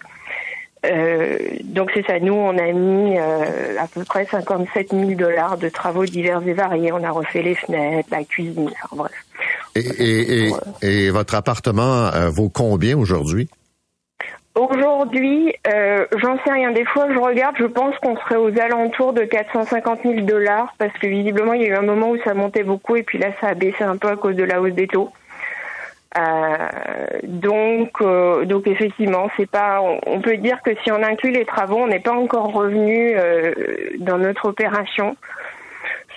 [0.86, 5.58] Euh, donc c'est ça, nous on a mis euh, à peu près 57 000 dollars
[5.58, 6.91] de travaux divers et variés.
[6.91, 9.12] On a refait les fenêtres, la cuisine, enfin bref.
[9.76, 10.51] Et, et,
[10.82, 13.49] et, et votre appartement euh, vaut combien aujourd'hui?
[14.56, 16.72] Aujourd'hui, euh, j'en sais rien.
[16.72, 20.93] Des fois, je regarde, je pense qu'on serait aux alentours de 450 000 dollars parce
[20.93, 23.28] que visiblement, il y a eu un moment où ça montait beaucoup et puis là,
[23.41, 25.12] ça a baissé un peu à cause de la hausse des taux.
[26.18, 26.68] Euh,
[27.24, 29.82] donc, euh, donc effectivement, c'est pas.
[30.06, 33.53] On, peut dire que si on inclut les travaux, on n'est pas encore revenu euh,
[33.99, 35.18] dans notre opération.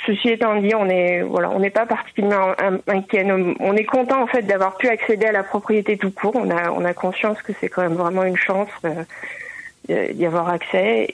[0.09, 2.55] Ceci étant dit, on est voilà, on n'est pas particulièrement
[2.87, 3.27] inquiet.
[3.61, 6.35] On est content en fait d'avoir pu accéder à la propriété tout court.
[6.35, 8.71] On a on a conscience que c'est quand même vraiment une chance
[9.89, 11.13] d'y avoir accès.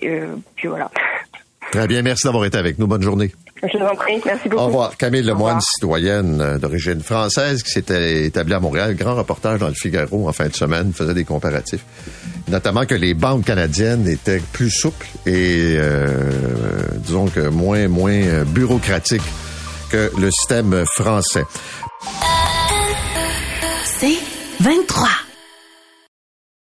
[0.54, 0.90] puis voilà.
[1.72, 2.86] Très bien, merci d'avoir été avec nous.
[2.86, 3.32] Bonne journée.
[3.62, 4.20] Je vous en prie.
[4.24, 4.62] Merci beaucoup.
[4.62, 4.96] Au revoir.
[4.96, 8.94] Camille Lemoine, citoyenne euh, d'origine française, qui s'était établie à Montréal.
[8.94, 11.84] Grand reportage dans le Figaro en fin de semaine, faisait des comparatifs.
[12.48, 16.30] Notamment que les banques canadiennes étaient plus souples et, euh,
[16.96, 19.22] disons que moins, moins euh, bureaucratiques
[19.90, 21.44] que le système français.
[23.84, 24.18] C'est
[24.60, 25.23] 23.